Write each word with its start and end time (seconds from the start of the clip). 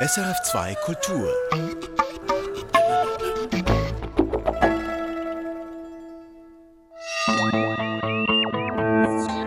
SRF2 0.00 0.76
Kultur. 0.84 1.28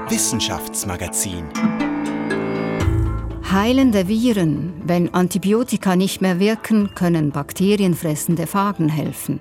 Wissenschaftsmagazin. 0.09 1.45
Heilende 3.49 4.09
Viren. 4.09 4.73
Wenn 4.83 5.13
Antibiotika 5.13 5.95
nicht 5.95 6.19
mehr 6.19 6.41
wirken, 6.41 6.93
können 6.95 7.31
bakterienfressende 7.31 8.45
Phagen 8.45 8.89
helfen. 8.89 9.39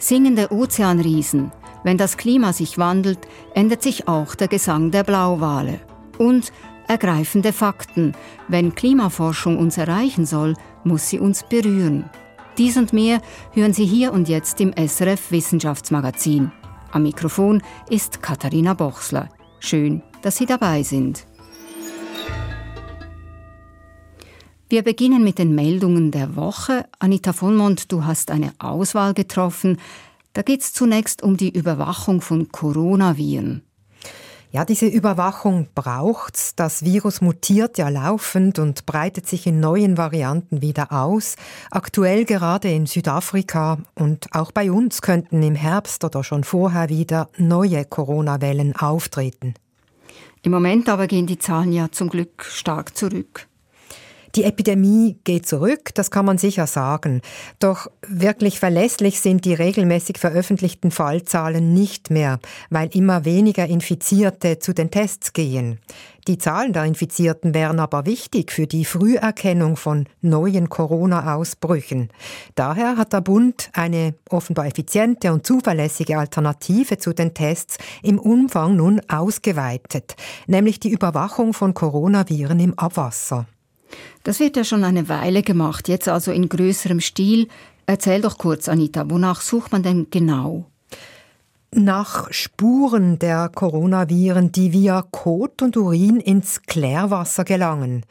Singende 0.00 0.50
Ozeanriesen. 0.50 1.52
Wenn 1.84 1.96
das 1.96 2.16
Klima 2.16 2.52
sich 2.52 2.76
wandelt, 2.76 3.20
ändert 3.54 3.84
sich 3.84 4.08
auch 4.08 4.34
der 4.34 4.48
Gesang 4.48 4.90
der 4.90 5.04
Blauwale. 5.04 5.78
Und 6.18 6.52
ergreifende 6.88 7.52
Fakten. 7.52 8.12
Wenn 8.48 8.74
Klimaforschung 8.74 9.58
uns 9.58 9.78
erreichen 9.78 10.26
soll, 10.26 10.54
muss 10.84 11.08
sie 11.08 11.18
uns 11.18 11.44
berühren. 11.44 12.10
Dies 12.56 12.76
und 12.76 12.92
mehr 12.92 13.20
hören 13.52 13.72
Sie 13.72 13.84
hier 13.84 14.12
und 14.12 14.28
jetzt 14.28 14.60
im 14.60 14.72
SRF 14.72 15.32
Wissenschaftsmagazin. 15.32 16.52
Am 16.92 17.02
Mikrofon 17.02 17.62
ist 17.90 18.22
Katharina 18.22 18.74
Bochsler. 18.74 19.28
Schön, 19.58 20.02
dass 20.22 20.36
Sie 20.36 20.46
dabei 20.46 20.84
sind. 20.84 21.26
Wir 24.68 24.82
beginnen 24.82 25.24
mit 25.24 25.38
den 25.38 25.54
Meldungen 25.54 26.10
der 26.10 26.36
Woche. 26.36 26.86
Anita 26.98 27.32
Vollmond, 27.32 27.90
du 27.90 28.04
hast 28.04 28.30
eine 28.30 28.52
Auswahl 28.58 29.14
getroffen. 29.14 29.78
Da 30.32 30.42
geht 30.42 30.62
es 30.62 30.72
zunächst 30.72 31.22
um 31.22 31.36
die 31.36 31.50
Überwachung 31.50 32.20
von 32.20 32.50
Coronaviren. 32.50 33.62
Ja, 34.54 34.64
diese 34.64 34.86
Überwachung 34.86 35.66
braucht's. 35.74 36.54
Das 36.54 36.84
Virus 36.84 37.20
mutiert 37.20 37.76
ja 37.76 37.88
laufend 37.88 38.60
und 38.60 38.86
breitet 38.86 39.26
sich 39.26 39.48
in 39.48 39.58
neuen 39.58 39.98
Varianten 39.98 40.62
wieder 40.62 40.92
aus. 40.92 41.34
Aktuell 41.72 42.24
gerade 42.24 42.70
in 42.70 42.86
Südafrika 42.86 43.78
und 43.96 44.28
auch 44.32 44.52
bei 44.52 44.70
uns 44.70 45.02
könnten 45.02 45.42
im 45.42 45.56
Herbst 45.56 46.04
oder 46.04 46.22
schon 46.22 46.44
vorher 46.44 46.88
wieder 46.88 47.30
neue 47.36 47.84
Corona-Wellen 47.84 48.76
auftreten. 48.76 49.54
Im 50.42 50.52
Moment 50.52 50.88
aber 50.88 51.08
gehen 51.08 51.26
die 51.26 51.40
Zahlen 51.40 51.72
ja 51.72 51.90
zum 51.90 52.08
Glück 52.08 52.44
stark 52.44 52.96
zurück. 52.96 53.48
Die 54.36 54.42
Epidemie 54.42 55.16
geht 55.22 55.46
zurück, 55.46 55.94
das 55.94 56.10
kann 56.10 56.24
man 56.24 56.38
sicher 56.38 56.66
sagen. 56.66 57.22
Doch 57.60 57.88
wirklich 58.08 58.58
verlässlich 58.58 59.20
sind 59.20 59.44
die 59.44 59.54
regelmäßig 59.54 60.18
veröffentlichten 60.18 60.90
Fallzahlen 60.90 61.72
nicht 61.72 62.10
mehr, 62.10 62.40
weil 62.68 62.88
immer 62.92 63.24
weniger 63.24 63.66
Infizierte 63.66 64.58
zu 64.58 64.72
den 64.72 64.90
Tests 64.90 65.34
gehen. 65.34 65.78
Die 66.26 66.38
Zahlen 66.38 66.72
der 66.72 66.84
Infizierten 66.84 67.54
wären 67.54 67.78
aber 67.78 68.06
wichtig 68.06 68.50
für 68.50 68.66
die 68.66 68.84
Früherkennung 68.84 69.76
von 69.76 70.08
neuen 70.20 70.68
Corona-Ausbrüchen. 70.68 72.08
Daher 72.56 72.96
hat 72.96 73.12
der 73.12 73.20
Bund 73.20 73.70
eine 73.72 74.14
offenbar 74.30 74.66
effiziente 74.66 75.32
und 75.32 75.46
zuverlässige 75.46 76.18
Alternative 76.18 76.98
zu 76.98 77.12
den 77.12 77.34
Tests 77.34 77.78
im 78.02 78.18
Umfang 78.18 78.74
nun 78.74 79.00
ausgeweitet, 79.06 80.16
nämlich 80.48 80.80
die 80.80 80.90
Überwachung 80.90 81.52
von 81.52 81.72
Coronaviren 81.72 82.58
im 82.58 82.76
Abwasser. 82.76 83.46
Das 84.22 84.40
wird 84.40 84.56
ja 84.56 84.64
schon 84.64 84.84
eine 84.84 85.08
Weile 85.08 85.42
gemacht, 85.42 85.88
jetzt 85.88 86.08
also 86.08 86.32
in 86.32 86.48
größerem 86.48 87.00
Stil. 87.00 87.48
Erzähl 87.86 88.22
doch 88.22 88.38
kurz, 88.38 88.68
Anita, 88.68 89.08
wonach 89.10 89.40
sucht 89.40 89.72
man 89.72 89.82
denn 89.82 90.06
genau? 90.10 90.66
Nach 91.72 92.32
Spuren 92.32 93.18
der 93.18 93.48
Coronaviren, 93.48 94.52
die 94.52 94.72
via 94.72 95.02
Kot 95.10 95.60
und 95.60 95.76
Urin 95.76 96.20
ins 96.20 96.62
Klärwasser 96.62 97.44
gelangen. 97.44 98.04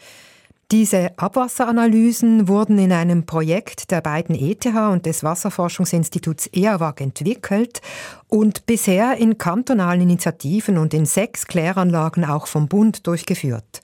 Diese 0.73 1.12
Abwasseranalysen 1.17 2.47
wurden 2.47 2.80
in 2.80 2.92
einem 2.92 3.25
Projekt 3.25 3.92
der 3.92 4.02
beiden 4.02 4.36
ETH 4.36 4.66
und 4.66 5.06
des 5.06 5.23
Wasserforschungsinstituts 5.23 6.50
EAWAG 6.52 7.00
entwickelt 7.00 7.81
und 8.28 8.66
bisher 8.66 9.18
in 9.18 9.38
kantonalen 9.38 10.02
Initiativen 10.02 10.79
und 10.79 10.96
in 10.96 11.06
sechs 11.06 11.46
Kläranlagen 11.46 12.25
auch 12.25 12.47
vom 12.47 12.68
Bund 12.68 13.06
durchgeführt. 13.06 13.81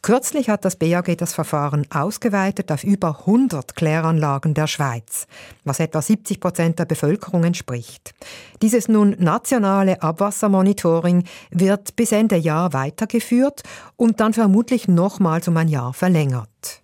Kürzlich 0.00 0.48
hat 0.48 0.64
das 0.64 0.76
BAG 0.76 1.16
das 1.18 1.34
Verfahren 1.34 1.84
ausgeweitet 1.90 2.70
auf 2.70 2.84
über 2.84 3.20
100 3.20 3.74
Kläranlagen 3.74 4.54
der 4.54 4.68
Schweiz, 4.68 5.26
was 5.64 5.80
etwa 5.80 6.00
70 6.00 6.38
Prozent 6.40 6.78
der 6.78 6.84
Bevölkerung 6.84 7.42
entspricht. 7.44 8.14
Dieses 8.62 8.88
nun 8.88 9.16
nationale 9.18 10.00
Abwassermonitoring 10.00 11.24
wird 11.50 11.96
bis 11.96 12.12
Ende 12.12 12.36
Jahr 12.36 12.72
weitergeführt 12.72 13.62
und 13.96 14.20
dann 14.20 14.34
vermutlich 14.34 14.86
nochmals 14.86 15.48
um 15.48 15.56
ein 15.56 15.68
Jahr 15.68 15.92
verlängert. 15.92 16.82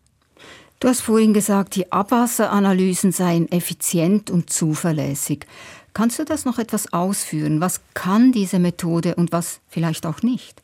Du 0.80 0.88
hast 0.88 1.00
vorhin 1.00 1.32
gesagt, 1.32 1.76
die 1.76 1.92
Abwasseranalysen 1.92 3.12
seien 3.12 3.50
effizient 3.50 4.28
und 4.30 4.50
zuverlässig. 4.50 5.46
Kannst 5.94 6.18
du 6.18 6.24
das 6.24 6.44
noch 6.44 6.58
etwas 6.58 6.92
ausführen? 6.92 7.60
Was 7.60 7.80
kann 7.94 8.32
diese 8.32 8.58
Methode 8.58 9.14
und 9.14 9.30
was 9.30 9.60
vielleicht 9.68 10.04
auch 10.04 10.22
nicht? 10.22 10.63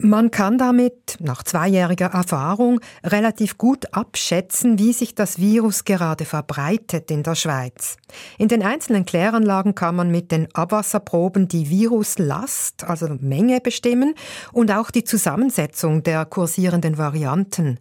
Man 0.00 0.30
kann 0.30 0.58
damit 0.58 1.16
nach 1.18 1.42
zweijähriger 1.42 2.06
Erfahrung 2.06 2.80
relativ 3.02 3.58
gut 3.58 3.92
abschätzen, 3.92 4.78
wie 4.78 4.92
sich 4.92 5.16
das 5.16 5.40
Virus 5.40 5.84
gerade 5.84 6.24
verbreitet 6.24 7.10
in 7.10 7.24
der 7.24 7.34
Schweiz. 7.34 7.96
In 8.38 8.46
den 8.46 8.62
einzelnen 8.62 9.04
Kläranlagen 9.06 9.74
kann 9.74 9.96
man 9.96 10.12
mit 10.12 10.30
den 10.30 10.46
Abwasserproben 10.54 11.48
die 11.48 11.68
Viruslast, 11.68 12.84
also 12.84 13.08
Menge 13.20 13.60
bestimmen 13.60 14.14
und 14.52 14.70
auch 14.70 14.92
die 14.92 15.02
Zusammensetzung 15.02 16.04
der 16.04 16.24
kursierenden 16.26 16.96
Varianten. 16.96 17.80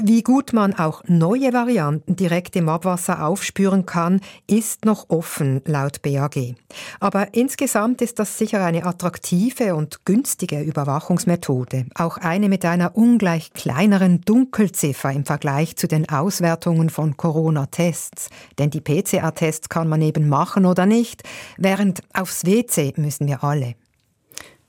Wie 0.00 0.22
gut 0.22 0.52
man 0.52 0.74
auch 0.74 1.02
neue 1.08 1.52
Varianten 1.52 2.14
direkt 2.14 2.54
im 2.54 2.68
Abwasser 2.68 3.26
aufspüren 3.26 3.84
kann, 3.84 4.20
ist 4.46 4.84
noch 4.84 5.10
offen, 5.10 5.60
laut 5.64 6.02
BAG. 6.02 6.54
Aber 7.00 7.34
insgesamt 7.34 8.00
ist 8.00 8.18
das 8.18 8.38
sicher 8.38 8.64
eine 8.64 8.84
attraktive 8.84 9.74
und 9.74 10.04
günstige 10.04 10.60
Überwachungsmethode. 10.60 11.86
Auch 11.96 12.16
eine 12.18 12.48
mit 12.48 12.64
einer 12.64 12.96
ungleich 12.96 13.52
kleineren 13.52 14.20
Dunkelziffer 14.20 15.10
im 15.10 15.24
Vergleich 15.24 15.76
zu 15.76 15.88
den 15.88 16.08
Auswertungen 16.08 16.90
von 16.90 17.16
Corona-Tests. 17.16 18.28
Denn 18.58 18.70
die 18.70 18.80
PCR-Tests 18.80 19.68
kann 19.68 19.88
man 19.88 20.02
eben 20.02 20.28
machen 20.28 20.64
oder 20.64 20.86
nicht, 20.86 21.24
während 21.56 22.02
aufs 22.12 22.44
WC 22.44 22.92
müssen 22.96 23.26
wir 23.26 23.42
alle. 23.42 23.74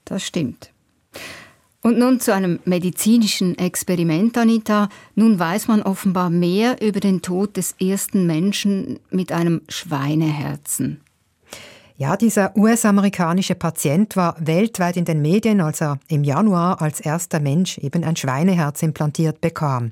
Das 0.05 0.23
stimmt. 0.23 0.71
Und 1.81 1.97
nun 1.97 2.19
zu 2.19 2.33
einem 2.33 2.59
medizinischen 2.65 3.57
Experiment, 3.57 4.37
Anita. 4.37 4.89
Nun 5.15 5.39
weiß 5.39 5.67
man 5.69 5.81
offenbar 5.81 6.29
mehr 6.29 6.81
über 6.81 6.99
den 6.99 7.21
Tod 7.21 7.55
des 7.55 7.75
ersten 7.79 8.27
Menschen 8.27 8.99
mit 9.09 9.31
einem 9.31 9.61
Schweineherzen. 9.69 10.99
Ja, 11.95 12.15
dieser 12.15 12.55
US-amerikanische 12.55 13.55
Patient 13.55 14.15
war 14.15 14.35
weltweit 14.39 14.95
in 14.95 15.05
den 15.05 15.21
Medien, 15.21 15.59
als 15.59 15.81
er 15.81 15.99
im 16.07 16.23
Januar 16.23 16.81
als 16.81 17.01
erster 17.01 17.39
Mensch 17.41 17.77
eben 17.77 18.03
ein 18.03 18.15
Schweineherz 18.15 18.81
implantiert 18.83 19.41
bekam. 19.41 19.91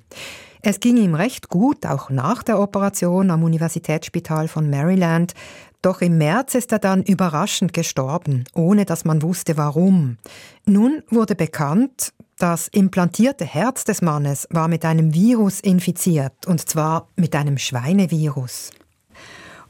Es 0.62 0.80
ging 0.80 0.98
ihm 0.98 1.16
recht 1.16 1.50
gut, 1.50 1.86
auch 1.86 2.09
nach 2.09 2.44
der 2.44 2.59
Operation 2.59 3.30
am 3.30 3.44
Universitätsspital 3.44 4.48
von 4.48 4.69
Maryland. 4.69 5.34
Doch 5.82 6.02
im 6.02 6.18
März 6.18 6.56
ist 6.56 6.72
er 6.72 6.80
dann 6.80 7.04
überraschend 7.04 7.74
gestorben, 7.74 8.44
ohne 8.54 8.86
dass 8.86 9.06
man 9.06 9.22
wusste 9.22 9.58
warum. 9.58 10.18
Nun 10.66 11.04
wurde 11.10 11.36
bekannt, 11.36 12.14
das 12.38 12.68
implantierte 12.68 13.46
Herz 13.46 13.84
des 13.84 14.02
Mannes 14.02 14.48
war 14.52 14.68
mit 14.68 14.86
einem 14.86 15.14
Virus 15.14 15.60
infiziert, 15.60 16.46
und 16.46 16.68
zwar 16.68 17.10
mit 17.16 17.36
einem 17.36 17.58
Schweinevirus. 17.58 18.72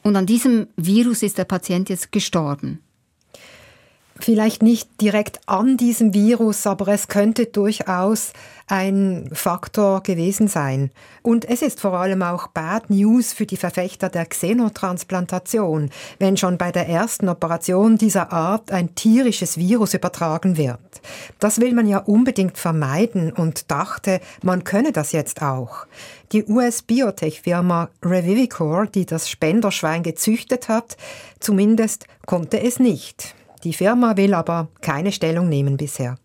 Und 0.04 0.16
an 0.16 0.26
diesem 0.26 0.68
Virus 0.76 1.24
ist 1.24 1.38
der 1.38 1.46
Patient 1.46 1.90
jetzt 1.90 2.12
gestorben 2.12 2.82
vielleicht 4.20 4.62
nicht 4.62 5.02
direkt 5.02 5.40
an 5.46 5.78
diesem 5.78 6.14
Virus, 6.14 6.66
aber 6.68 6.90
es 6.90 7.08
könnte 7.08 7.46
durchaus 7.46 8.34
ein 8.68 9.30
Faktor 9.32 10.04
gewesen 10.04 10.48
sein. 10.48 10.92
Und 11.22 11.46
es 11.46 11.62
ist 11.62 11.80
vor 11.80 11.94
allem 11.94 12.22
auch 12.22 12.48
Bad 12.48 12.90
News 12.90 13.32
für 13.32 13.46
die 13.46 13.56
Verfechter 13.56 14.10
der 14.10 14.26
Xenotransplantation, 14.26 15.90
wenn 16.20 16.36
schon 16.36 16.58
bei 16.58 16.72
der 16.72 16.90
ersten 16.90 17.30
Operation 17.30 17.98
dieser 17.98 18.34
Art 18.34 18.72
ein 18.72 18.94
tierisches 18.94 19.58
Virus 19.58 19.94
übertragen 19.94 20.58
wird. 20.58 20.80
Das 21.40 21.62
will 21.62 21.74
man 21.74 21.88
ja 21.88 22.00
unbedingt 22.00 22.58
vermeiden 22.58 23.32
und 23.32 23.72
dachte, 23.72 24.20
man 24.42 24.66
könne 24.66 24.92
das 24.92 25.14
jetzt 25.14 25.42
auch. 25.42 25.86
Die 26.34 26.44
US-Biotech-Firma 26.44 27.90
Revivicor, 28.04 28.86
die 28.88 29.06
das 29.06 29.30
Spenderschwein 29.30 30.04
gezüchtet 30.04 30.68
hat, 30.68 30.98
zumindest 31.40 32.06
konnte 32.26 32.62
es 32.62 32.80
nicht. 32.80 33.34
Die 33.68 33.74
Firma 33.74 34.16
will 34.16 34.34
aber 34.34 34.70
keine 34.80 35.12
Stellung 35.12 35.50
nehmen 35.50 35.76
bisher. 35.76 36.18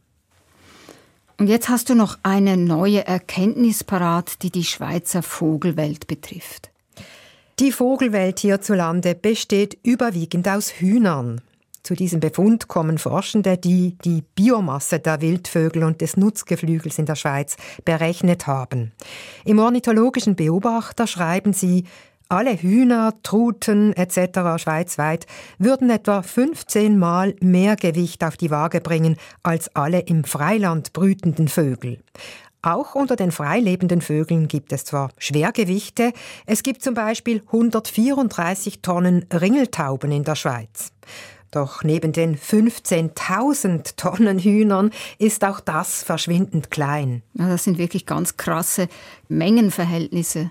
Und 1.38 1.48
jetzt 1.48 1.68
hast 1.68 1.88
du 1.88 1.96
noch 1.96 2.16
eine 2.22 2.56
neue 2.56 3.04
Erkenntnis 3.04 3.82
parat, 3.82 4.44
die 4.44 4.52
die 4.52 4.62
Schweizer 4.62 5.24
Vogelwelt 5.24 6.06
betrifft. 6.06 6.70
Die 7.58 7.72
Vogelwelt 7.72 8.38
hierzulande 8.38 9.16
besteht 9.16 9.76
überwiegend 9.82 10.46
aus 10.46 10.70
Hühnern. 10.70 11.40
Zu 11.82 11.96
diesem 11.96 12.20
Befund 12.20 12.68
kommen 12.68 12.96
Forschende, 12.96 13.58
die 13.58 13.96
die 14.04 14.22
Biomasse 14.36 15.00
der 15.00 15.20
Wildvögel 15.20 15.82
und 15.82 16.00
des 16.00 16.16
Nutzgeflügels 16.16 17.00
in 17.00 17.06
der 17.06 17.16
Schweiz 17.16 17.56
berechnet 17.84 18.46
haben. 18.46 18.92
Im 19.44 19.58
ornithologischen 19.58 20.36
Beobachter 20.36 21.08
schreiben 21.08 21.52
sie, 21.52 21.86
alle 22.32 22.56
Hühner, 22.56 23.12
Truten 23.22 23.92
etc. 23.92 24.56
schweizweit 24.56 25.26
würden 25.58 25.90
etwa 25.90 26.22
15 26.22 26.98
Mal 26.98 27.34
mehr 27.40 27.76
Gewicht 27.76 28.24
auf 28.24 28.38
die 28.38 28.50
Waage 28.50 28.80
bringen 28.80 29.16
als 29.42 29.76
alle 29.76 30.00
im 30.00 30.24
Freiland 30.24 30.94
brütenden 30.94 31.48
Vögel. 31.48 31.98
Auch 32.62 32.94
unter 32.94 33.16
den 33.16 33.32
freilebenden 33.32 34.00
Vögeln 34.00 34.48
gibt 34.48 34.72
es 34.72 34.86
zwar 34.86 35.10
Schwergewichte, 35.18 36.12
es 36.46 36.62
gibt 36.62 36.82
zum 36.82 36.94
Beispiel 36.94 37.42
134 37.46 38.80
Tonnen 38.80 39.26
Ringeltauben 39.30 40.10
in 40.10 40.24
der 40.24 40.36
Schweiz. 40.36 40.90
Doch 41.50 41.84
neben 41.84 42.12
den 42.12 42.38
15.000 42.38 43.96
Tonnen 43.96 44.38
Hühnern 44.38 44.90
ist 45.18 45.44
auch 45.44 45.60
das 45.60 46.02
verschwindend 46.02 46.70
klein. 46.70 47.22
Ja, 47.34 47.48
das 47.50 47.64
sind 47.64 47.76
wirklich 47.76 48.06
ganz 48.06 48.38
krasse 48.38 48.88
Mengenverhältnisse. 49.28 50.50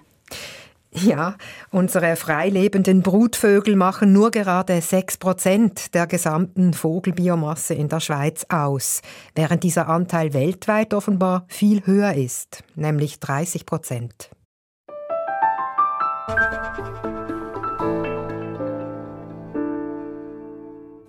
Ja, 0.94 1.38
unsere 1.70 2.18
freilebenden 2.18 3.02
Brutvögel 3.02 3.78
machen 3.78 4.12
nur 4.12 4.30
gerade 4.30 4.82
6 4.82 5.18
Prozent 5.18 5.94
der 5.94 6.06
gesamten 6.06 6.74
Vogelbiomasse 6.74 7.74
in 7.74 7.88
der 7.88 8.02
Schweiz 8.02 8.46
aus, 8.50 9.02
während 9.34 9.64
dieser 9.64 9.88
Anteil 9.88 10.34
weltweit 10.34 10.94
offenbar 10.94 11.46
viel 11.48 11.86
höher 11.86 12.14
ist, 12.14 12.66
nämlich 12.76 13.22
30 13.22 13.66
Prozent. 13.66 14.32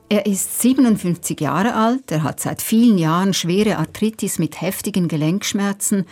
Er 0.09 0.27
ist 0.27 0.61
57 0.61 1.41
Jahre 1.41 1.75
alt, 1.75 2.13
er 2.13 2.23
hat 2.23 2.39
seit 2.39 2.63
vielen 2.63 2.99
Jahren 2.99 3.35
schwere 3.35 3.79
Arthritis 3.79 4.39
mit 4.39 4.61
heftigen 4.61 5.09
Gelenkschmerzen, 5.09 6.07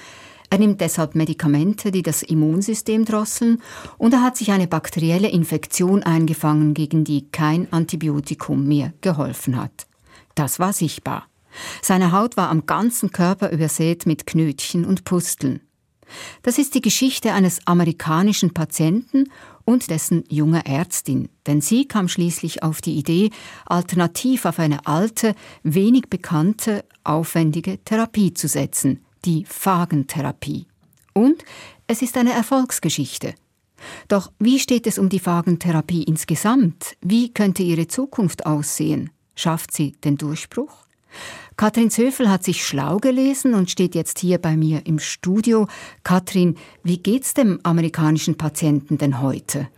er 0.50 0.58
nimmt 0.58 0.80
deshalb 0.80 1.14
Medikamente, 1.14 1.92
die 1.92 2.02
das 2.02 2.22
Immunsystem 2.22 3.04
drosseln, 3.04 3.62
und 3.98 4.12
er 4.12 4.22
hat 4.22 4.36
sich 4.36 4.50
eine 4.50 4.66
bakterielle 4.66 5.28
Infektion 5.28 6.02
eingefangen, 6.02 6.74
gegen 6.74 7.04
die 7.04 7.30
kein 7.30 7.72
Antibiotikum 7.72 8.66
mehr 8.66 8.92
geholfen 9.00 9.56
hat. 9.56 9.86
Das 10.34 10.58
war 10.58 10.72
sichtbar. 10.72 11.28
Seine 11.82 12.12
Haut 12.12 12.36
war 12.36 12.50
am 12.50 12.66
ganzen 12.66 13.12
Körper 13.12 13.50
übersät 13.50 14.06
mit 14.06 14.26
Knötchen 14.26 14.84
und 14.84 15.04
Pusteln. 15.04 15.60
Das 16.42 16.58
ist 16.58 16.74
die 16.74 16.80
Geschichte 16.80 17.32
eines 17.32 17.66
amerikanischen 17.68 18.52
Patienten 18.52 19.30
und 19.64 19.90
dessen 19.90 20.24
junger 20.28 20.66
Ärztin, 20.66 21.28
denn 21.46 21.60
sie 21.60 21.86
kam 21.86 22.08
schließlich 22.08 22.64
auf 22.64 22.80
die 22.80 22.96
Idee, 22.96 23.30
alternativ 23.66 24.44
auf 24.44 24.58
eine 24.58 24.86
alte, 24.86 25.36
wenig 25.62 26.08
bekannte, 26.10 26.84
aufwendige 27.04 27.78
Therapie 27.84 28.34
zu 28.34 28.48
setzen, 28.48 29.04
die 29.24 29.44
Phagentherapie. 29.44 30.66
Und 31.12 31.44
es 31.86 32.02
ist 32.02 32.16
eine 32.16 32.32
Erfolgsgeschichte. 32.32 33.34
Doch 34.08 34.30
wie 34.38 34.58
steht 34.58 34.86
es 34.86 34.98
um 34.98 35.08
die 35.08 35.18
Phagentherapie 35.18 36.02
insgesamt? 36.02 36.96
Wie 37.00 37.32
könnte 37.32 37.62
ihre 37.62 37.88
Zukunft 37.88 38.46
aussehen? 38.46 39.10
Schafft 39.34 39.72
sie 39.72 39.92
den 40.04 40.16
Durchbruch? 40.16 40.86
Katrin 41.56 41.90
Zöfel 41.90 42.30
hat 42.30 42.44
sich 42.44 42.64
schlau 42.64 42.98
gelesen 42.98 43.54
und 43.54 43.70
steht 43.70 43.94
jetzt 43.94 44.18
hier 44.18 44.38
bei 44.38 44.56
mir 44.56 44.86
im 44.86 44.98
Studio. 44.98 45.66
Katrin, 46.04 46.56
wie 46.82 46.98
geht's 46.98 47.34
dem 47.34 47.60
amerikanischen 47.64 48.36
Patienten 48.36 48.96
denn 48.96 49.20
heute? 49.20 49.68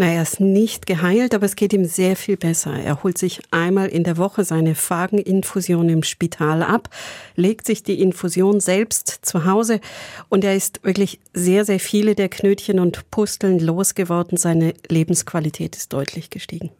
Na, 0.00 0.06
er 0.06 0.22
ist 0.22 0.38
nicht 0.38 0.86
geheilt, 0.86 1.34
aber 1.34 1.44
es 1.44 1.56
geht 1.56 1.72
ihm 1.72 1.84
sehr 1.84 2.14
viel 2.14 2.36
besser. 2.36 2.72
Er 2.72 3.02
holt 3.02 3.18
sich 3.18 3.40
einmal 3.50 3.88
in 3.88 4.04
der 4.04 4.16
Woche 4.16 4.44
seine 4.44 4.76
Phageninfusion 4.76 5.88
im 5.88 6.04
Spital 6.04 6.62
ab, 6.62 6.88
legt 7.34 7.66
sich 7.66 7.82
die 7.82 8.00
Infusion 8.00 8.60
selbst 8.60 9.08
zu 9.22 9.44
Hause 9.44 9.80
und 10.28 10.44
er 10.44 10.54
ist 10.54 10.84
wirklich 10.84 11.18
sehr, 11.34 11.64
sehr 11.64 11.80
viele 11.80 12.14
der 12.14 12.28
Knötchen 12.28 12.78
und 12.78 13.10
Pusteln 13.10 13.58
losgeworden. 13.58 14.38
Seine 14.38 14.72
Lebensqualität 14.88 15.74
ist 15.74 15.92
deutlich 15.92 16.30
gestiegen. 16.30 16.70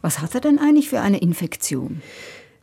Was 0.00 0.20
hat 0.20 0.34
er 0.34 0.40
denn 0.40 0.58
eigentlich 0.58 0.88
für 0.88 1.00
eine 1.00 1.18
Infektion? 1.18 2.00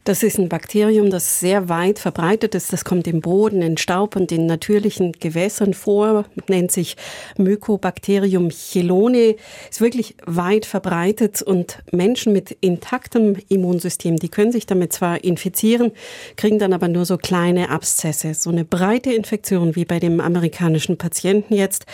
Das 0.06 0.24
ist 0.24 0.40
ein 0.40 0.50
Bakterium, 0.50 1.10
das 1.10 1.40
sehr 1.40 1.70
weit 1.70 2.00
verbreitet 2.00 2.56
ist. 2.56 2.72
Das 2.74 2.86
kommt 2.86 3.06
im 3.06 3.22
Boden, 3.22 3.62
in 3.62 3.78
Staub 3.78 4.16
und 4.16 4.32
in 4.32 4.46
natürlichen 4.46 5.12
Gewässern 5.12 5.74
vor, 5.74 6.26
nennt 6.48 6.72
sich 6.72 6.96
Mycobacterium 7.38 8.50
chelone, 8.50 9.36
ist 9.70 9.82
wirklich 9.82 10.16
weit 10.26 10.66
verbreitet 10.66 11.42
und 11.42 11.80
Menschen 11.92 12.34
mit 12.34 12.52
intaktem 12.62 13.36
Immunsystem, 13.50 14.16
die 14.16 14.30
können 14.30 14.52
sich 14.52 14.66
damit 14.66 14.94
zwar 14.94 15.24
infizieren, 15.24 15.92
kriegen 16.38 16.60
dann 16.60 16.74
aber 16.74 16.88
nur 16.88 17.06
so 17.06 17.18
kleine 17.18 17.70
Abszesse. 17.70 18.34
So 18.34 18.50
eine 18.50 18.66
breite 18.66 19.14
Infektion 19.14 19.76
wie 19.76 19.86
bei 19.86 20.00
dem 20.00 20.22
amerikanischen 20.22 20.98
Patienten 20.98 21.54
jetzt, 21.54 21.86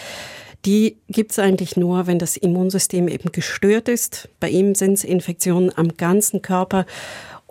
die 0.65 0.97
gibt 1.09 1.31
es 1.31 1.39
eigentlich 1.39 1.77
nur, 1.77 2.07
wenn 2.07 2.17
das 2.17 2.37
Immunsystem 2.37 3.07
eben 3.07 3.31
gestört 3.31 3.87
ist. 3.87 4.29
Bei 4.39 4.49
ihm 4.49 4.73
sind 4.73 4.93
es 4.93 5.03
Infektionen 5.03 5.71
am 5.75 5.95
ganzen 5.95 6.41
Körper 6.41 6.85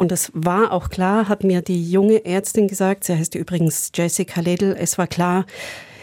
und 0.04 0.12
es 0.12 0.30
war 0.34 0.70
auch 0.70 0.90
klar, 0.90 1.30
hat 1.30 1.44
mir 1.44 1.62
die 1.62 1.82
junge 1.90 2.26
Ärztin 2.26 2.68
gesagt, 2.68 3.04
sie 3.04 3.16
heißt 3.16 3.34
übrigens 3.36 3.90
Jessica 3.94 4.42
Liddle, 4.42 4.76
es 4.76 4.98
war 4.98 5.06
klar, 5.06 5.46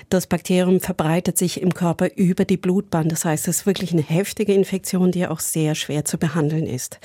das 0.09 0.25
Bakterium 0.25 0.79
verbreitet 0.79 1.37
sich 1.37 1.61
im 1.61 1.71
Körper 1.71 2.09
über 2.15 2.43
die 2.43 2.57
Blutbahn. 2.57 3.09
Das 3.09 3.25
heißt, 3.25 3.47
es 3.47 3.57
ist 3.59 3.65
wirklich 3.67 3.93
eine 3.93 4.01
heftige 4.01 4.55
Infektion, 4.55 5.11
die 5.11 5.27
auch 5.27 5.39
sehr 5.39 5.75
schwer 5.75 6.03
zu 6.03 6.17
behandeln 6.17 6.65
ist. 6.65 6.99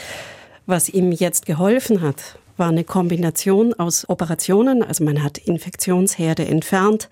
Was 0.65 0.89
ihm 0.89 1.13
jetzt 1.13 1.45
geholfen 1.45 2.01
hat, 2.01 2.39
war 2.57 2.71
eine 2.71 2.85
Kombination 2.85 3.75
aus 3.75 4.09
Operationen, 4.09 4.83
also 4.83 5.05
man 5.05 5.23
hat 5.23 5.37
Infektionsherde 5.37 6.47
entfernt, 6.47 7.11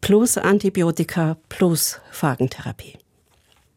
plus 0.00 0.38
Antibiotika, 0.38 1.36
plus 1.50 2.00
Phagentherapie. 2.10 2.94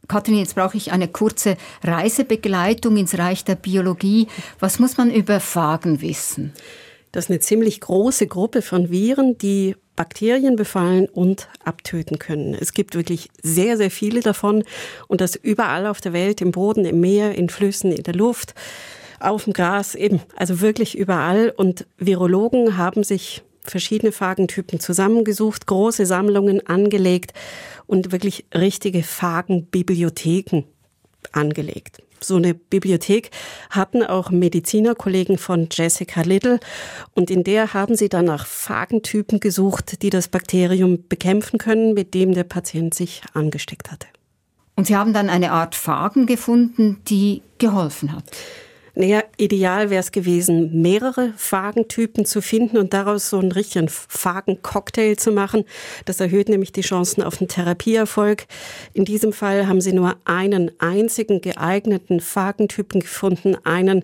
Kathrin, 0.10 0.40
jetzt 0.40 0.56
brauche 0.56 0.76
ich 0.76 0.92
eine 0.92 1.08
kurze 1.08 1.56
Reisebegleitung 1.84 2.98
ins 2.98 3.18
Reich 3.18 3.46
der 3.46 3.56
Biologie. 3.56 4.28
Was 4.60 4.80
muss 4.80 4.98
man 4.98 5.12
über 5.12 5.40
Phagen 5.40 6.02
wissen? 6.02 6.52
Das 7.12 7.26
ist 7.26 7.30
eine 7.30 7.40
ziemlich 7.40 7.80
große 7.80 8.28
Gruppe 8.28 8.62
von 8.62 8.90
Viren, 8.90 9.38
die 9.38 9.76
Bakterien 9.96 10.56
befallen 10.56 11.08
und 11.08 11.48
abtöten 11.64 12.20
können. 12.20 12.54
Es 12.54 12.74
gibt 12.74 12.96
wirklich 12.96 13.30
sehr, 13.42 13.78
sehr 13.78 13.92
viele 13.92 14.22
davon 14.22 14.64
und 15.08 15.22
das 15.22 15.36
überall 15.36 15.88
auf 15.88 16.02
der 16.02 16.14
Welt, 16.14 16.42
im 16.42 16.52
Boden, 16.52 16.86
im 16.86 17.02
Meer, 17.02 17.36
in 17.36 17.50
Flüssen, 17.50 17.92
in 17.92 18.04
der 18.04 18.16
Luft, 18.16 18.56
auf 19.20 19.44
dem 19.44 19.54
Gras, 19.54 19.96
eben, 19.96 20.22
also 20.36 20.62
wirklich 20.62 20.98
überall. 20.98 21.54
Und 21.56 21.86
Virologen 21.98 22.78
haben 22.78 23.04
sich 23.04 23.44
verschiedene 23.64 24.12
Phagentypen 24.12 24.80
zusammengesucht, 24.80 25.66
große 25.68 26.06
Sammlungen 26.06 26.66
angelegt 26.68 27.34
und 27.88 28.12
wirklich 28.12 28.46
richtige 28.54 29.04
Phagenbibliotheken 29.04 30.64
angelegt. 31.32 32.02
So 32.22 32.36
eine 32.36 32.54
Bibliothek 32.54 33.32
hatten 33.70 34.04
auch 34.04 34.30
Medizinerkollegen 34.30 35.38
von 35.38 35.70
Jessica 35.72 36.22
Little 36.22 36.60
und 37.14 37.32
in 37.32 37.44
der 37.44 37.74
haben 37.74 37.96
sie 37.96 38.10
dann 38.10 38.26
nach 38.26 38.46
Phagentypen 38.46 39.40
gesucht, 39.40 40.02
die 40.02 40.10
das 40.10 40.28
Bakterium 40.28 41.08
bekämpfen 41.08 41.60
können, 41.60 41.94
mit 41.94 42.14
dem 42.14 42.34
der 42.34 42.44
Patient 42.44 42.94
sich 42.94 43.22
angesteckt 43.34 43.92
hatte. 43.92 44.08
Und 44.76 44.88
sie 44.88 44.96
haben 44.96 45.14
dann 45.14 45.30
eine 45.30 45.52
Art 45.52 45.76
Phagen 45.76 46.26
gefunden, 46.26 47.02
die 47.08 47.42
geholfen 47.58 48.14
hat. 48.14 48.24
Naja, 49.00 49.24
ideal 49.38 49.90
wäre 49.90 50.02
es 50.02 50.12
gewesen, 50.12 50.82
mehrere 50.82 51.32
Phagentypen 51.38 52.26
zu 52.26 52.42
finden 52.42 52.76
und 52.78 52.94
daraus 52.94 53.30
so 53.30 53.40
einen 53.40 53.54
richtigen 53.54 53.88
Phagen-Cocktail 53.88 55.16
zu 55.16 55.32
machen. 55.32 55.64
Das 56.04 56.20
erhöht 56.20 56.50
nämlich 56.50 56.74
die 56.74 56.82
Chancen 56.82 57.24
auf 57.24 57.40
einen 57.40 57.48
Therapieerfolg. 57.48 58.46
In 58.92 59.06
diesem 59.06 59.32
Fall 59.32 59.68
haben 59.68 59.80
sie 59.80 59.94
nur 59.94 60.18
einen 60.26 60.72
einzigen 60.80 61.40
geeigneten 61.40 62.20
Phagentypen 62.20 63.00
gefunden, 63.00 63.56
einen 63.64 64.04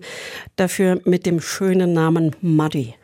dafür 0.56 0.98
mit 1.04 1.26
dem 1.26 1.42
schönen 1.42 1.92
Namen 1.92 2.34
Muddy. 2.40 2.94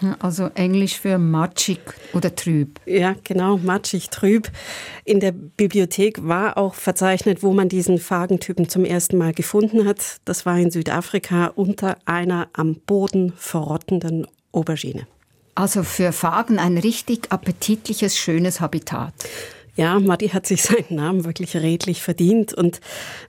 Mhm, 0.00 0.16
also 0.20 0.50
Englisch 0.54 0.98
für 0.98 1.18
matschig 1.18 1.80
oder 2.12 2.34
trüb. 2.34 2.80
Ja, 2.86 3.14
genau, 3.24 3.58
matschig, 3.58 4.10
trüb. 4.10 4.50
In 5.04 5.20
der 5.20 5.32
Bibliothek 5.32 6.26
war 6.26 6.56
auch 6.56 6.74
verzeichnet, 6.74 7.42
wo 7.42 7.52
man 7.52 7.68
diesen 7.68 7.98
Phagentypen 7.98 8.68
zum 8.68 8.84
ersten 8.84 9.18
Mal 9.18 9.32
gefunden 9.32 9.86
hat. 9.86 10.20
Das 10.24 10.46
war 10.46 10.58
in 10.58 10.70
Südafrika 10.70 11.46
unter 11.46 11.98
einer 12.04 12.48
am 12.52 12.76
Boden 12.86 13.32
verrottenden 13.36 14.26
Aubergine. 14.52 15.06
Also 15.54 15.82
für 15.82 16.12
Phagen 16.12 16.58
ein 16.58 16.78
richtig 16.78 17.30
appetitliches, 17.30 18.16
schönes 18.16 18.60
Habitat. 18.60 19.12
Ja, 19.74 19.98
Matti 19.98 20.28
hat 20.28 20.46
sich 20.46 20.62
seinen 20.62 20.96
Namen 20.96 21.24
wirklich 21.24 21.56
redlich 21.56 22.02
verdient. 22.02 22.52
Und 22.52 22.80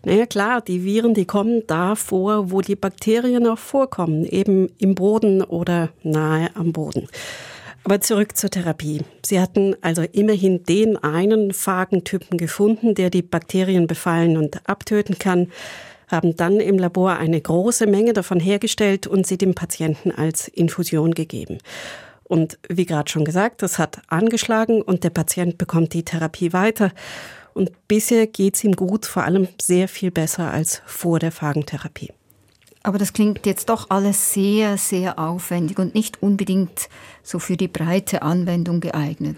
naja, 0.04 0.26
klar, 0.26 0.62
die 0.62 0.84
Viren, 0.84 1.14
die 1.14 1.26
kommen 1.26 1.64
da 1.68 1.96
vor, 1.96 2.52
wo 2.52 2.62
die 2.62 2.76
Bakterien 2.76 3.48
auch 3.48 3.58
vorkommen, 3.58 4.26
eben 4.26 4.70
im 4.78 4.96
Boden 4.96 5.42
oder 5.42 5.90
nahe 6.04 6.50
am 6.56 6.74
Boden. 6.74 7.08
Aber 7.86 8.00
zurück 8.00 8.38
zur 8.38 8.50
Therapie. 8.50 9.02
Sie 9.26 9.40
hatten 9.40 9.76
also 9.82 10.04
immerhin 10.04 10.64
den 10.64 10.98
einen 10.98 11.54
Phagentypen 11.54 12.38
gefunden, 12.38 12.96
der 12.96 13.10
die 13.10 13.22
Bakterien 13.22 13.88
befallen 13.88 14.38
und 14.38 14.68
abtöten 14.70 15.20
kann. 15.20 15.50
haben 16.08 16.36
dann 16.36 16.60
im 16.60 16.78
Labor 16.78 17.18
eine 17.18 17.42
große 17.42 17.88
Menge 17.88 18.14
davon 18.14 18.40
hergestellt 18.40 19.08
und 19.08 19.26
sie 19.26 19.38
dem 19.38 19.56
Patienten 19.56 20.12
als 20.12 20.48
Infusion 20.48 21.14
gegeben. 21.14 21.58
Und 22.34 22.58
wie 22.68 22.88
gerade 22.88 23.12
schon 23.12 23.26
gesagt, 23.26 23.62
das 23.62 23.78
hat 23.78 24.02
angeschlagen 24.08 24.82
und 24.82 25.04
der 25.04 25.12
Patient 25.12 25.60
bekommt 25.60 25.94
die 25.94 26.04
Therapie 26.04 26.52
weiter. 26.52 26.92
Und 27.54 27.88
bisher 27.88 28.26
geht 28.26 28.56
es 28.56 28.64
ihm 28.64 28.72
gut, 28.72 29.06
vor 29.06 29.24
allem 29.24 29.48
sehr 29.62 29.88
viel 29.88 30.10
besser 30.10 30.50
als 30.50 30.82
vor 30.88 31.20
der 31.20 31.32
Phagentherapie. 31.32 32.12
Aber 32.82 32.98
das 32.98 33.14
klingt 33.14 33.46
jetzt 33.46 33.70
doch 33.70 33.92
alles 33.92 34.34
sehr, 34.34 34.80
sehr 34.80 35.20
aufwendig 35.20 35.78
und 35.78 35.94
nicht 35.94 36.24
unbedingt 36.24 36.90
so 37.22 37.38
für 37.38 37.56
die 37.56 37.68
breite 37.68 38.24
Anwendung 38.24 38.80
geeignet. 38.80 39.38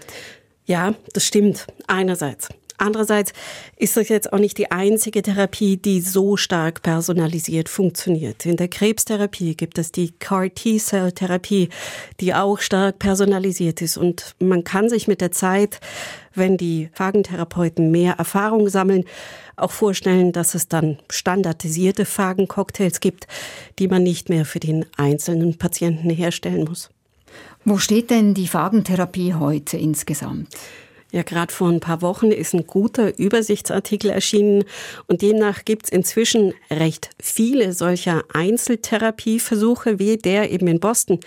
Ja, 0.64 0.94
das 1.12 1.26
stimmt. 1.26 1.66
Einerseits. 1.86 2.48
Andererseits 2.78 3.32
ist 3.76 3.96
das 3.96 4.08
jetzt 4.08 4.32
auch 4.32 4.38
nicht 4.38 4.58
die 4.58 4.70
einzige 4.70 5.22
Therapie, 5.22 5.76
die 5.76 6.00
so 6.00 6.36
stark 6.36 6.82
personalisiert 6.82 7.68
funktioniert. 7.68 8.44
In 8.46 8.56
der 8.56 8.68
Krebstherapie 8.68 9.56
gibt 9.56 9.78
es 9.78 9.92
die 9.92 10.12
CAR-T-Cell-Therapie, 10.12 11.70
die 12.20 12.34
auch 12.34 12.58
stark 12.58 12.98
personalisiert 12.98 13.82
ist. 13.82 13.96
Und 13.96 14.34
man 14.38 14.64
kann 14.64 14.88
sich 14.88 15.08
mit 15.08 15.20
der 15.20 15.32
Zeit, 15.32 15.80
wenn 16.34 16.56
die 16.56 16.90
Phagentherapeuten 16.92 17.90
mehr 17.90 18.14
Erfahrung 18.14 18.68
sammeln, 18.68 19.04
auch 19.56 19.70
vorstellen, 19.70 20.32
dass 20.32 20.54
es 20.54 20.68
dann 20.68 20.98
standardisierte 21.08 22.04
Phagencocktails 22.04 23.00
gibt, 23.00 23.26
die 23.78 23.88
man 23.88 24.02
nicht 24.02 24.28
mehr 24.28 24.44
für 24.44 24.60
den 24.60 24.84
einzelnen 24.96 25.56
Patienten 25.56 26.10
herstellen 26.10 26.64
muss. 26.64 26.90
Wo 27.64 27.78
steht 27.78 28.10
denn 28.10 28.34
die 28.34 28.46
Phagentherapie 28.46 29.34
heute 29.34 29.76
insgesamt? 29.76 30.48
Ja, 31.12 31.22
gerade 31.22 31.52
vor 31.52 31.68
ein 31.68 31.78
paar 31.78 32.02
Wochen 32.02 32.32
ist 32.32 32.52
ein 32.52 32.66
guter 32.66 33.16
Übersichtsartikel 33.16 34.10
erschienen 34.10 34.64
und 35.06 35.22
demnach 35.22 35.64
gibt 35.64 35.84
es 35.84 35.90
inzwischen 35.90 36.52
recht 36.68 37.10
viele 37.22 37.72
solcher 37.72 38.24
Einzeltherapieversuche 38.34 40.00
wie 40.00 40.16
der 40.16 40.50
eben 40.50 40.66
in 40.66 40.80
Boston, 40.80 41.20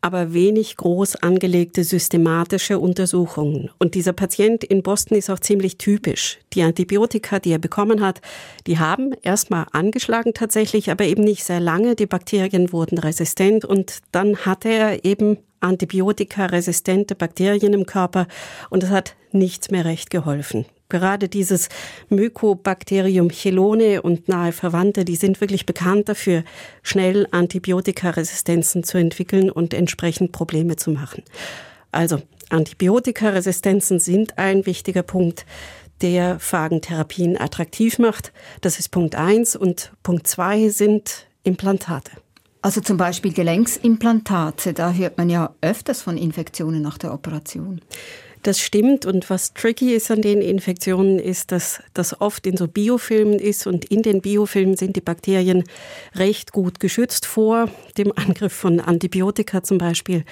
aber 0.00 0.32
wenig 0.32 0.76
groß 0.76 1.16
angelegte 1.16 1.82
systematische 1.82 2.78
Untersuchungen. 2.78 3.70
Und 3.78 3.96
dieser 3.96 4.12
Patient 4.12 4.62
in 4.62 4.84
Boston 4.84 5.18
ist 5.18 5.30
auch 5.30 5.40
ziemlich 5.40 5.78
typisch. 5.78 6.38
Die 6.52 6.62
Antibiotika, 6.62 7.40
die 7.40 7.50
er 7.50 7.58
bekommen 7.58 8.02
hat, 8.02 8.20
die 8.68 8.78
haben 8.78 9.14
erstmal 9.22 9.66
angeschlagen 9.72 10.32
tatsächlich, 10.32 10.92
aber 10.92 11.06
eben 11.06 11.24
nicht 11.24 11.42
sehr 11.42 11.60
lange. 11.60 11.96
Die 11.96 12.06
Bakterien 12.06 12.72
wurden 12.72 12.98
resistent 12.98 13.64
und 13.64 13.98
dann 14.12 14.36
hatte 14.46 14.68
er 14.68 15.04
eben 15.04 15.38
antibiotikaresistente 15.64 17.14
Bakterien 17.14 17.72
im 17.72 17.86
Körper 17.86 18.26
und 18.70 18.82
es 18.84 18.90
hat 18.90 19.16
nichts 19.32 19.70
mehr 19.70 19.84
recht 19.84 20.10
geholfen. 20.10 20.66
Gerade 20.90 21.28
dieses 21.28 21.70
Mycobacterium 22.10 23.30
chelone 23.30 24.02
und 24.02 24.28
nahe 24.28 24.52
Verwandte, 24.52 25.04
die 25.04 25.16
sind 25.16 25.40
wirklich 25.40 25.66
bekannt 25.66 26.08
dafür, 26.08 26.44
schnell 26.82 27.26
Antibiotikaresistenzen 27.30 28.84
zu 28.84 28.98
entwickeln 28.98 29.50
und 29.50 29.74
entsprechend 29.74 30.30
Probleme 30.30 30.76
zu 30.76 30.90
machen. 30.90 31.22
Also 31.90 32.20
Antibiotikaresistenzen 32.50 33.98
sind 33.98 34.38
ein 34.38 34.66
wichtiger 34.66 35.02
Punkt, 35.02 35.46
der 36.02 36.38
Phagentherapien 36.38 37.40
attraktiv 37.40 37.98
macht. 37.98 38.32
Das 38.60 38.78
ist 38.78 38.90
Punkt 38.90 39.14
eins 39.14 39.56
und 39.56 39.92
Punkt 40.02 40.26
zwei 40.26 40.68
sind 40.68 41.26
Implantate. 41.44 42.10
Also 42.64 42.80
zum 42.80 42.96
Beispiel 42.96 43.34
Gelenksimplantate, 43.34 44.72
da 44.72 44.90
hört 44.90 45.18
man 45.18 45.28
ja 45.28 45.54
öfters 45.60 46.00
von 46.00 46.16
Infektionen 46.16 46.80
nach 46.80 46.96
der 46.96 47.12
Operation. 47.12 47.82
Das 48.42 48.58
stimmt. 48.58 49.04
Und 49.04 49.28
was 49.28 49.52
tricky 49.52 49.92
ist 49.92 50.10
an 50.10 50.22
den 50.22 50.40
Infektionen, 50.40 51.18
ist, 51.18 51.52
dass 51.52 51.82
das 51.92 52.22
oft 52.22 52.46
in 52.46 52.56
so 52.56 52.66
Biofilmen 52.66 53.38
ist. 53.38 53.66
Und 53.66 53.84
in 53.84 54.00
den 54.00 54.22
Biofilmen 54.22 54.78
sind 54.78 54.96
die 54.96 55.02
Bakterien 55.02 55.64
recht 56.14 56.52
gut 56.52 56.80
geschützt 56.80 57.26
vor 57.26 57.68
dem 57.98 58.12
Angriff 58.16 58.54
von 58.54 58.80
Antibiotika 58.80 59.62
zum 59.62 59.76
Beispiel. 59.76 60.24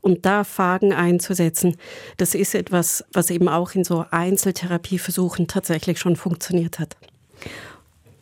Und 0.00 0.24
da 0.24 0.44
Phagen 0.44 0.92
einzusetzen, 0.92 1.76
das 2.18 2.36
ist 2.36 2.54
etwas, 2.54 3.04
was 3.12 3.30
eben 3.30 3.48
auch 3.48 3.74
in 3.74 3.82
so 3.82 4.04
Einzeltherapieversuchen 4.12 5.48
tatsächlich 5.48 5.98
schon 5.98 6.14
funktioniert 6.14 6.78
hat. 6.78 6.96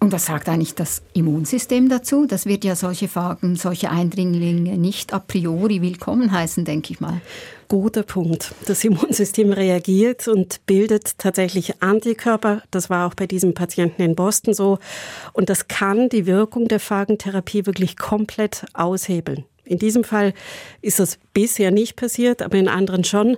Und 0.00 0.12
was 0.12 0.26
sagt 0.26 0.48
eigentlich 0.48 0.74
das 0.74 1.02
Immunsystem 1.12 1.88
dazu? 1.88 2.26
Das 2.26 2.46
wird 2.46 2.64
ja 2.64 2.76
solche 2.76 3.08
Phagen, 3.08 3.56
solche 3.56 3.90
Eindringlinge 3.90 4.78
nicht 4.78 5.12
a 5.12 5.18
priori 5.18 5.82
willkommen 5.82 6.30
heißen, 6.30 6.64
denke 6.64 6.92
ich 6.92 7.00
mal. 7.00 7.20
Guter 7.66 8.04
Punkt. 8.04 8.54
Das 8.66 8.84
Immunsystem 8.84 9.52
reagiert 9.52 10.28
und 10.28 10.64
bildet 10.66 11.18
tatsächlich 11.18 11.82
Antikörper. 11.82 12.62
Das 12.70 12.88
war 12.90 13.08
auch 13.08 13.14
bei 13.14 13.26
diesem 13.26 13.54
Patienten 13.54 14.02
in 14.02 14.14
Boston 14.14 14.54
so. 14.54 14.78
Und 15.32 15.50
das 15.50 15.66
kann 15.66 16.08
die 16.08 16.26
Wirkung 16.26 16.68
der 16.68 16.80
Phagentherapie 16.80 17.66
wirklich 17.66 17.96
komplett 17.96 18.66
aushebeln. 18.74 19.44
In 19.68 19.78
diesem 19.78 20.02
Fall 20.04 20.32
ist 20.80 20.98
das 20.98 21.18
bisher 21.34 21.70
nicht 21.70 21.96
passiert, 21.96 22.42
aber 22.42 22.56
in 22.56 22.68
anderen 22.68 23.04
schon. 23.04 23.37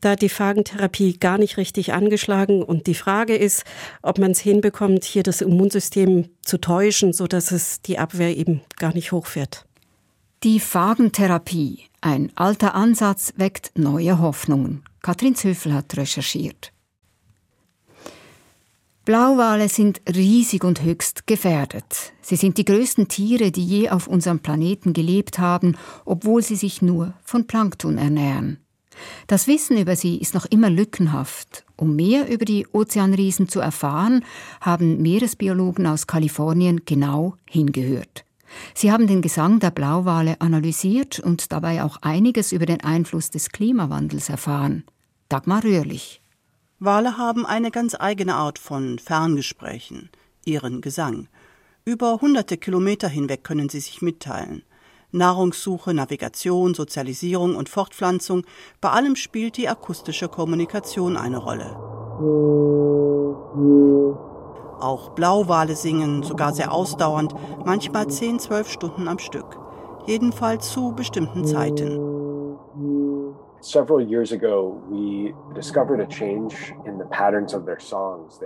Da 0.00 0.10
hat 0.10 0.22
die 0.22 0.28
Phagentherapie 0.28 1.18
gar 1.18 1.38
nicht 1.38 1.56
richtig 1.56 1.92
angeschlagen. 1.92 2.62
Und 2.62 2.86
die 2.86 2.94
Frage 2.94 3.36
ist, 3.36 3.64
ob 4.02 4.18
man 4.18 4.32
es 4.32 4.40
hinbekommt, 4.40 5.04
hier 5.04 5.22
das 5.22 5.40
Immunsystem 5.40 6.28
zu 6.42 6.58
täuschen, 6.58 7.12
sodass 7.12 7.52
es 7.52 7.80
die 7.82 7.98
Abwehr 7.98 8.36
eben 8.36 8.60
gar 8.78 8.94
nicht 8.94 9.12
hochfährt. 9.12 9.64
Die 10.42 10.58
Phagentherapie, 10.58 11.84
ein 12.00 12.32
alter 12.34 12.74
Ansatz, 12.74 13.32
weckt 13.36 13.70
neue 13.78 14.18
Hoffnungen. 14.18 14.82
Katrin 15.00 15.36
Zöffel 15.36 15.72
hat 15.72 15.96
recherchiert. 15.96 16.72
Blauwale 19.04 19.68
sind 19.68 20.00
riesig 20.14 20.62
und 20.62 20.82
höchst 20.82 21.26
gefährdet. 21.26 22.12
Sie 22.20 22.36
sind 22.36 22.56
die 22.56 22.64
größten 22.64 23.08
Tiere, 23.08 23.50
die 23.50 23.64
je 23.64 23.90
auf 23.90 24.06
unserem 24.06 24.38
Planeten 24.38 24.92
gelebt 24.92 25.40
haben, 25.40 25.76
obwohl 26.04 26.40
sie 26.40 26.54
sich 26.54 26.82
nur 26.82 27.12
von 27.24 27.48
Plankton 27.48 27.98
ernähren. 27.98 28.58
Das 29.26 29.48
Wissen 29.48 29.76
über 29.76 29.96
sie 29.96 30.18
ist 30.18 30.34
noch 30.34 30.46
immer 30.46 30.70
lückenhaft. 30.70 31.64
Um 31.76 31.96
mehr 31.96 32.30
über 32.32 32.44
die 32.44 32.64
Ozeanriesen 32.68 33.48
zu 33.48 33.58
erfahren, 33.58 34.24
haben 34.60 35.02
Meeresbiologen 35.02 35.84
aus 35.88 36.06
Kalifornien 36.06 36.82
genau 36.84 37.34
hingehört. 37.44 38.24
Sie 38.72 38.92
haben 38.92 39.08
den 39.08 39.20
Gesang 39.20 39.58
der 39.58 39.72
Blauwale 39.72 40.40
analysiert 40.40 41.18
und 41.18 41.50
dabei 41.50 41.82
auch 41.82 41.96
einiges 42.02 42.52
über 42.52 42.66
den 42.66 42.82
Einfluss 42.82 43.30
des 43.30 43.50
Klimawandels 43.50 44.28
erfahren. 44.28 44.84
Dagmar 45.28 45.64
Röhrlich. 45.64 46.21
Wale 46.84 47.16
haben 47.16 47.46
eine 47.46 47.70
ganz 47.70 47.94
eigene 47.96 48.34
Art 48.34 48.58
von 48.58 48.98
Ferngesprächen, 48.98 50.10
ihren 50.44 50.80
Gesang. 50.80 51.28
Über 51.84 52.20
hunderte 52.20 52.56
Kilometer 52.56 53.06
hinweg 53.06 53.44
können 53.44 53.68
sie 53.68 53.78
sich 53.78 54.02
mitteilen. 54.02 54.64
Nahrungssuche, 55.12 55.94
Navigation, 55.94 56.74
Sozialisierung 56.74 57.54
und 57.54 57.68
Fortpflanzung, 57.68 58.42
bei 58.80 58.90
allem 58.90 59.14
spielt 59.14 59.58
die 59.58 59.68
akustische 59.68 60.26
Kommunikation 60.28 61.16
eine 61.16 61.38
Rolle. 61.38 61.76
Auch 64.80 65.10
Blauwale 65.10 65.76
singen, 65.76 66.24
sogar 66.24 66.52
sehr 66.52 66.72
ausdauernd, 66.72 67.32
manchmal 67.64 68.08
10, 68.08 68.40
12 68.40 68.68
Stunden 68.68 69.06
am 69.06 69.20
Stück. 69.20 69.56
Jedenfalls 70.08 70.72
zu 70.72 70.90
bestimmten 70.96 71.44
Zeiten. 71.44 72.11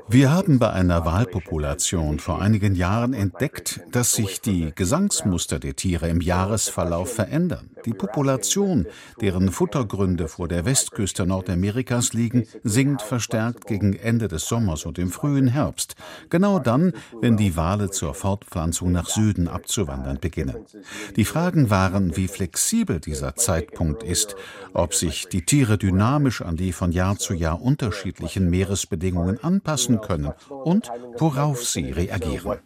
Wir 0.08 0.32
haben 0.32 0.58
bei 0.58 0.70
einer 0.70 1.04
Wahlpopulation 1.04 2.18
vor 2.18 2.40
einigen 2.42 2.74
Jahren 2.74 3.14
entdeckt, 3.14 3.80
dass 3.92 4.12
sich 4.12 4.40
die 4.40 4.72
Gesangsmuster 4.74 5.58
der 5.58 5.74
Tiere 5.74 6.08
im 6.08 6.20
Jahresverlauf 6.20 7.12
verändern. 7.14 7.70
Die 7.86 7.94
Population, 7.94 8.86
deren 9.20 9.50
Futtergründe 9.50 10.26
vor 10.26 10.48
der 10.48 10.64
Westküste 10.64 11.24
Nordamerikas 11.24 12.12
liegen, 12.12 12.46
sinkt 12.64 13.00
verstärkt 13.00 13.66
gegen 13.66 13.94
Ende 13.94 14.26
des 14.26 14.46
Sommers 14.46 14.84
und 14.86 14.98
im 14.98 15.10
frühen 15.10 15.46
Herbst, 15.46 15.94
genau 16.28 16.58
dann, 16.58 16.92
wenn 17.20 17.36
die 17.36 17.56
Wale 17.56 17.90
zur 17.90 18.14
Fortpflanzung 18.14 18.90
nach 18.90 19.08
Süden 19.08 19.46
abzuwandern 19.46 20.18
beginnen. 20.18 20.66
Die 21.14 21.24
Fragen 21.24 21.70
waren, 21.70 22.16
wie 22.16 22.26
flexibel 22.26 22.98
dieser 22.98 23.36
Zeitpunkt 23.36 24.02
ist, 24.02 24.34
ob 24.74 24.92
sich 24.92 25.28
die 25.28 25.42
Tiere 25.42 25.78
dynamisch 25.78 26.42
an 26.42 26.56
die 26.56 26.72
von 26.72 26.90
Jahr 26.90 27.16
zu 27.16 27.34
Jahr 27.34 27.62
unterschiedlichen 27.62 28.50
Meeresbedingungen 28.50 29.42
anpassen 29.42 30.00
können 30.00 30.32
und 30.48 30.90
worauf 31.18 31.64
sie 31.64 31.92
reagieren. 31.92 32.58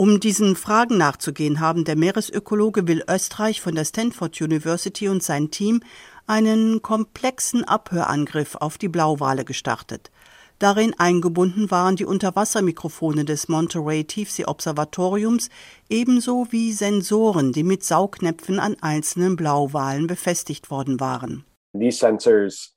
Um 0.00 0.18
diesen 0.18 0.56
Fragen 0.56 0.96
nachzugehen, 0.96 1.60
haben 1.60 1.84
der 1.84 1.94
Meeresökologe 1.94 2.88
Will 2.88 3.04
Östreich 3.06 3.60
von 3.60 3.74
der 3.74 3.84
Stanford 3.84 4.40
University 4.40 5.10
und 5.10 5.22
sein 5.22 5.50
Team 5.50 5.82
einen 6.26 6.80
komplexen 6.80 7.64
Abhörangriff 7.64 8.54
auf 8.54 8.78
die 8.78 8.88
Blauwale 8.88 9.44
gestartet. 9.44 10.10
Darin 10.58 10.94
eingebunden 10.98 11.70
waren 11.70 11.96
die 11.96 12.06
Unterwassermikrofone 12.06 13.26
des 13.26 13.48
Monterey 13.48 14.04
Tiefseeobservatoriums 14.04 15.50
ebenso 15.90 16.46
wie 16.48 16.72
Sensoren, 16.72 17.52
die 17.52 17.62
mit 17.62 17.84
Saugnäpfen 17.84 18.58
an 18.58 18.76
einzelnen 18.80 19.36
Blauwalen 19.36 20.06
befestigt 20.06 20.70
worden 20.70 20.98
waren. 20.98 21.44
These 21.78 21.98
sensors 21.98 22.72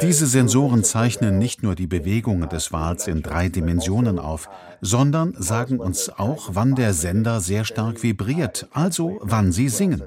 Diese 0.00 0.26
Sensoren 0.26 0.84
zeichnen 0.84 1.38
nicht 1.38 1.62
nur 1.62 1.74
die 1.74 1.86
Bewegungen 1.86 2.48
des 2.48 2.72
Wals 2.72 3.08
in 3.08 3.22
drei 3.22 3.50
Dimensionen 3.50 4.18
auf, 4.18 4.48
sondern 4.80 5.34
sagen 5.36 5.78
uns 5.78 6.08
auch, 6.08 6.48
wann 6.52 6.74
der 6.74 6.94
Sender 6.94 7.40
sehr 7.40 7.64
stark 7.64 8.02
vibriert, 8.02 8.68
also 8.72 9.18
wann 9.20 9.52
sie 9.52 9.68
singen. 9.68 10.04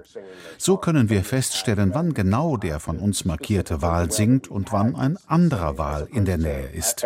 So 0.58 0.78
können 0.78 1.10
wir 1.10 1.24
feststellen, 1.24 1.92
wann 1.94 2.16
genau 2.16 2.58
der 2.58 2.80
von 2.80 2.98
uns 2.98 3.26
markierte 3.26 3.84
Wal 3.84 4.12
singt 4.12 4.50
und 4.50 4.74
wann 4.74 4.96
ein 4.96 5.18
anderer 5.28 5.78
Wal 5.78 6.08
in 6.12 6.26
der 6.26 6.40
Nähe 6.40 6.70
ist. 6.74 7.06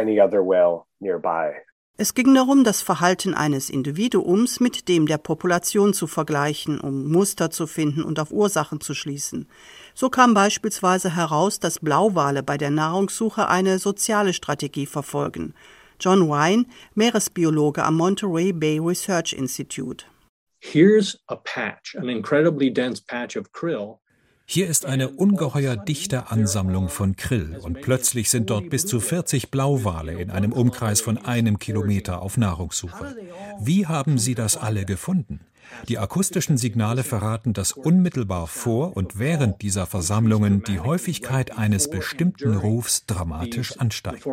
Es 2.00 2.14
ging 2.14 2.36
darum, 2.36 2.64
das 2.64 2.84
Verhalten 2.84 3.34
eines 3.34 3.72
Individuums 3.72 4.60
mit 4.60 4.88
dem 4.88 5.08
der 5.08 5.18
Population 5.18 5.96
zu 5.96 6.06
vergleichen, 6.06 6.80
um 6.80 7.12
Muster 7.12 7.50
zu 7.50 7.66
finden 7.66 8.04
und 8.04 8.20
auf 8.20 8.32
Ursachen 8.32 8.82
zu 8.82 8.94
schließen. 8.94 9.48
So 9.96 10.12
kam 10.12 10.36
beispielsweise 10.36 11.16
heraus, 11.16 11.60
dass 11.60 11.80
Blauwale 11.80 12.44
bei 12.44 12.60
der 12.60 12.70
Nahrungssuche 12.70 13.48
eine 13.48 13.80
soziale 13.80 14.34
Strategie 14.34 14.86
verfolgen. 14.86 15.56
John 16.00 16.30
Wine, 16.30 16.66
Meeresbiologe 16.94 17.84
am 17.84 17.96
Monterey 17.96 18.54
Bay 18.54 18.78
Research 18.78 19.34
Institute. 19.34 20.06
Here's 20.60 21.18
a 21.30 21.36
patch, 21.36 21.96
an 21.96 22.10
incredibly 22.10 22.72
dense 22.72 23.02
patch 23.02 23.36
of 23.36 23.52
krill 23.52 23.98
hier 24.50 24.68
ist 24.68 24.86
eine 24.86 25.10
ungeheuer 25.10 25.76
dichte 25.76 26.32
Ansammlung 26.32 26.88
von 26.88 27.18
Krill 27.18 27.60
und 27.62 27.82
plötzlich 27.82 28.30
sind 28.30 28.50
dort 28.50 28.70
bis 28.70 28.86
zu 28.86 29.02
40 29.02 29.52
Blauwale 29.52 30.14
in 30.14 30.32
einem 30.32 30.54
Umkreis 30.54 31.02
von 31.02 31.18
einem 31.18 31.60
Kilometer 31.60 32.22
auf 32.22 32.38
Nahrungssuche. 32.38 33.18
Wie 33.60 33.88
haben 33.88 34.18
Sie 34.18 34.36
das 34.36 34.56
alle 34.56 34.86
gefunden? 34.86 35.42
Die 35.90 35.98
akustischen 35.98 36.58
Signale 36.58 37.04
verraten, 37.04 37.52
dass 37.52 37.74
unmittelbar 37.74 38.48
vor 38.48 38.96
und 38.96 39.20
während 39.20 39.62
dieser 39.62 39.86
Versammlungen 39.86 40.64
die 40.64 40.80
Häufigkeit 40.80 41.58
eines 41.58 41.90
bestimmten 41.90 42.56
Rufs 42.56 43.06
dramatisch 43.06 43.78
ansteigt. 43.78 44.26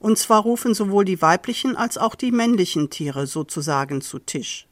Und 0.00 0.18
zwar 0.18 0.42
rufen 0.42 0.74
sowohl 0.74 1.04
die 1.06 1.22
weiblichen 1.22 1.76
als 1.76 1.96
auch 1.96 2.14
die 2.14 2.30
männlichen 2.30 2.90
Tiere 2.90 3.26
sozusagen 3.26 4.02
zu 4.02 4.18
Tisch. 4.18 4.67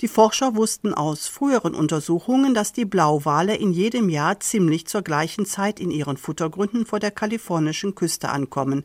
Die 0.00 0.06
Forscher 0.06 0.54
wussten 0.54 0.94
aus 0.94 1.26
früheren 1.26 1.74
Untersuchungen, 1.74 2.54
dass 2.54 2.72
die 2.72 2.84
Blauwale 2.84 3.56
in 3.56 3.72
jedem 3.72 4.08
Jahr 4.08 4.38
ziemlich 4.38 4.86
zur 4.86 5.02
gleichen 5.02 5.44
Zeit 5.44 5.80
in 5.80 5.90
ihren 5.90 6.16
Futtergründen 6.16 6.86
vor 6.86 7.00
der 7.00 7.10
kalifornischen 7.10 7.96
Küste 7.96 8.28
ankommen. 8.28 8.84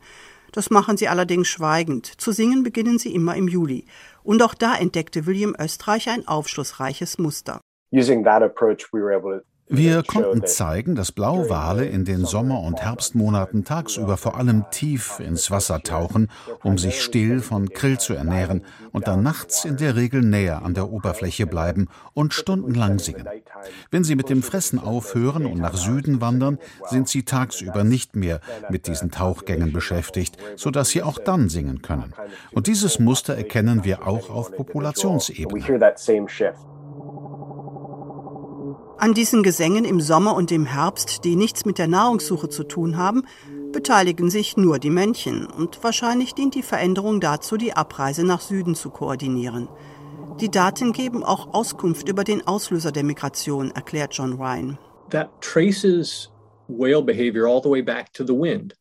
Das 0.50 0.70
machen 0.70 0.96
sie 0.96 1.06
allerdings 1.06 1.46
schweigend. 1.46 2.06
Zu 2.06 2.32
singen 2.32 2.64
beginnen 2.64 2.98
sie 2.98 3.14
immer 3.14 3.36
im 3.36 3.46
Juli. 3.46 3.86
Und 4.24 4.42
auch 4.42 4.54
da 4.54 4.74
entdeckte 4.74 5.24
William 5.26 5.54
Österreich 5.56 6.08
ein 6.08 6.26
aufschlussreiches 6.26 7.18
Muster. 7.18 7.60
Using 7.92 8.24
that 8.24 8.42
approach, 8.42 8.92
we 8.92 9.00
were 9.00 9.14
able 9.14 9.38
to 9.38 9.44
wir 9.66 10.02
konnten 10.02 10.46
zeigen, 10.46 10.94
dass 10.94 11.10
Blauwale 11.10 11.86
in 11.86 12.04
den 12.04 12.26
Sommer- 12.26 12.60
und 12.60 12.82
Herbstmonaten 12.82 13.64
tagsüber 13.64 14.18
vor 14.18 14.36
allem 14.36 14.64
tief 14.70 15.20
ins 15.20 15.50
Wasser 15.50 15.82
tauchen, 15.82 16.30
um 16.62 16.76
sich 16.76 17.02
still 17.02 17.40
von 17.40 17.70
Krill 17.70 17.98
zu 17.98 18.12
ernähren 18.12 18.62
und 18.92 19.06
dann 19.06 19.22
nachts 19.22 19.64
in 19.64 19.78
der 19.78 19.96
Regel 19.96 20.20
näher 20.20 20.62
an 20.62 20.74
der 20.74 20.90
Oberfläche 20.90 21.46
bleiben 21.46 21.88
und 22.12 22.34
stundenlang 22.34 22.98
singen. 22.98 23.26
Wenn 23.90 24.04
sie 24.04 24.16
mit 24.16 24.28
dem 24.28 24.42
Fressen 24.42 24.78
aufhören 24.78 25.46
und 25.46 25.58
nach 25.58 25.76
Süden 25.76 26.20
wandern, 26.20 26.58
sind 26.90 27.08
sie 27.08 27.22
tagsüber 27.22 27.84
nicht 27.84 28.16
mehr 28.16 28.40
mit 28.68 28.86
diesen 28.86 29.10
Tauchgängen 29.10 29.72
beschäftigt, 29.72 30.36
sodass 30.56 30.90
sie 30.90 31.02
auch 31.02 31.18
dann 31.18 31.48
singen 31.48 31.80
können. 31.80 32.12
Und 32.52 32.66
dieses 32.66 32.98
Muster 32.98 33.34
erkennen 33.34 33.82
wir 33.82 34.06
auch 34.06 34.28
auf 34.28 34.54
Populationsebene. 34.54 35.64
An 38.96 39.12
diesen 39.12 39.42
Gesängen 39.42 39.84
im 39.84 40.00
Sommer 40.00 40.34
und 40.34 40.52
im 40.52 40.66
Herbst, 40.66 41.24
die 41.24 41.36
nichts 41.36 41.64
mit 41.64 41.78
der 41.78 41.88
Nahrungssuche 41.88 42.48
zu 42.48 42.64
tun 42.64 42.96
haben, 42.96 43.24
beteiligen 43.72 44.30
sich 44.30 44.56
nur 44.56 44.78
die 44.78 44.90
Männchen 44.90 45.46
und 45.46 45.82
wahrscheinlich 45.82 46.34
dient 46.34 46.54
die 46.54 46.62
Veränderung 46.62 47.20
dazu, 47.20 47.56
die 47.56 47.74
Abreise 47.74 48.24
nach 48.24 48.40
Süden 48.40 48.74
zu 48.74 48.90
koordinieren. 48.90 49.68
Die 50.40 50.50
Daten 50.50 50.92
geben 50.92 51.24
auch 51.24 51.52
Auskunft 51.52 52.08
über 52.08 52.24
den 52.24 52.46
Auslöser 52.46 52.92
der 52.92 53.04
Migration, 53.04 53.72
erklärt 53.72 54.14
John 54.14 54.34
Ryan. 54.34 54.78
That 55.10 55.30
traces 55.40 56.30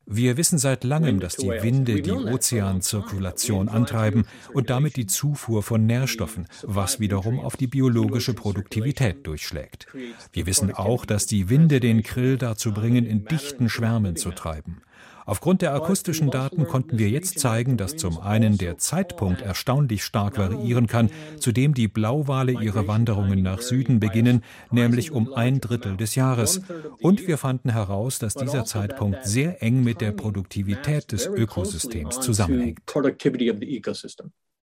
wir 0.06 0.38
wissen 0.38 0.58
seit 0.58 0.84
langem, 0.84 1.20
dass 1.20 1.36
die 1.36 1.50
Winde 1.50 2.02
die 2.02 2.12
Ozeanzirkulation 2.12 3.68
antreiben 3.68 4.26
und 4.54 4.70
damit 4.70 4.96
die 4.96 5.08
Zufuhr 5.08 5.64
von 5.64 5.86
Nährstoffen, 5.86 6.48
was 6.64 7.00
wiederum 7.00 7.40
auf 7.40 7.58
die 7.58 7.68
biologische 7.68 8.34
Produktivität 8.34 9.26
durchschlägt. 9.28 9.88
Wir 10.32 10.46
wissen 10.46 10.74
auch, 10.74 11.06
dass 11.06 11.26
die 11.26 11.50
Winde 11.50 11.80
den 11.80 12.04
Krill 12.04 12.38
dazu 12.38 12.74
bringen, 12.74 13.06
in 13.06 13.26
dichten 13.26 13.70
Schwärmen 13.70 14.16
zu 14.16 14.32
treiben. 14.32 14.82
Aufgrund 15.26 15.62
der 15.62 15.74
akustischen 15.74 16.30
Daten 16.30 16.68
konnten 16.68 16.98
wir 16.98 17.10
jetzt 17.10 17.40
zeigen, 17.40 17.78
dass 17.78 17.96
zum 17.96 18.20
einen 18.20 18.58
der 18.58 18.78
Zeitpunkt 18.78 19.42
erstaunlich 19.42 20.04
stark 20.04 20.38
variieren 20.38 20.88
kann, 20.88 21.10
zu 21.40 21.52
dem 21.52 21.74
die 21.74 21.88
Blauwale 21.88 22.52
ihre 22.52 22.88
Wanderungen 22.88 23.42
nach 23.42 23.62
Süden 23.62 24.00
beginnen, 24.00 24.44
nämlich 24.72 25.12
um 25.12 25.34
ein 25.34 25.62
Drittel 25.62 25.98
des 25.98 26.16
Jahres. 26.16 26.62
Und 27.02 27.28
wir 27.28 27.38
fanden 27.38 27.70
heraus, 27.70 28.20
dass 28.20 28.34
dieser 28.34 28.66
Zeitpunkt 28.66 29.26
sehr 29.26 29.62
eng 29.64 29.84
mit 29.84 30.02
der 30.02 30.12
Produktivität 30.12 31.12
des 31.12 31.28
Ökosystems 31.28 32.20
zusammenhängt. 32.20 32.82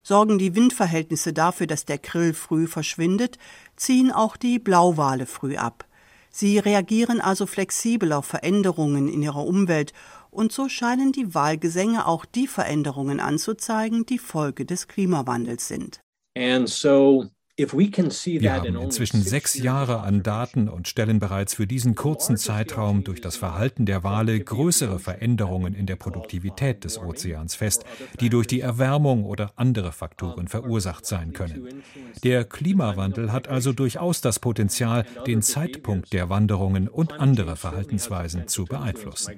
Sorgen 0.02 0.38
die 0.38 0.54
Windverhältnisse 0.54 1.32
dafür, 1.34 1.66
dass 1.66 1.84
der 1.84 1.98
Krill 1.98 2.32
früh 2.32 2.66
verschwindet, 2.66 3.36
ziehen 3.76 4.10
auch 4.10 4.36
die 4.36 4.58
Blauwale 4.58 5.26
früh 5.26 5.56
ab. 5.56 5.84
Sie 6.30 6.58
reagieren 6.58 7.20
also 7.20 7.44
flexibel 7.46 8.12
auf 8.12 8.24
Veränderungen 8.24 9.08
in 9.08 9.20
ihrer 9.20 9.44
Umwelt 9.44 9.92
und 10.30 10.52
so 10.52 10.68
scheinen 10.68 11.12
die 11.12 11.34
Wahlgesänge 11.34 12.06
auch 12.06 12.24
die 12.24 12.46
Veränderungen 12.46 13.20
anzuzeigen, 13.20 14.06
die 14.06 14.18
Folge 14.18 14.64
des 14.64 14.88
Klimawandels 14.88 15.68
sind. 15.68 16.00
And 16.36 16.68
so 16.68 17.30
wir 17.60 18.52
haben 18.52 18.76
inzwischen 18.76 19.22
sechs 19.22 19.54
Jahre 19.54 20.00
an 20.00 20.22
Daten 20.22 20.68
und 20.68 20.88
stellen 20.88 21.18
bereits 21.18 21.54
für 21.54 21.66
diesen 21.66 21.94
kurzen 21.94 22.36
Zeitraum 22.36 23.04
durch 23.04 23.20
das 23.20 23.36
Verhalten 23.36 23.86
der 23.86 24.02
Wale 24.02 24.38
größere 24.40 24.98
Veränderungen 24.98 25.74
in 25.74 25.86
der 25.86 25.96
Produktivität 25.96 26.84
des 26.84 26.98
Ozeans 26.98 27.54
fest, 27.54 27.84
die 28.20 28.30
durch 28.30 28.46
die 28.46 28.60
Erwärmung 28.60 29.24
oder 29.24 29.52
andere 29.56 29.92
Faktoren 29.92 30.48
verursacht 30.48 31.06
sein 31.06 31.32
können. 31.32 31.82
Der 32.24 32.44
Klimawandel 32.44 33.32
hat 33.32 33.48
also 33.48 33.72
durchaus 33.72 34.20
das 34.20 34.38
Potenzial, 34.38 35.04
den 35.26 35.42
Zeitpunkt 35.42 36.12
der 36.12 36.28
Wanderungen 36.30 36.88
und 36.88 37.12
andere 37.20 37.56
Verhaltensweisen 37.56 38.48
zu 38.48 38.64
beeinflussen. 38.64 39.34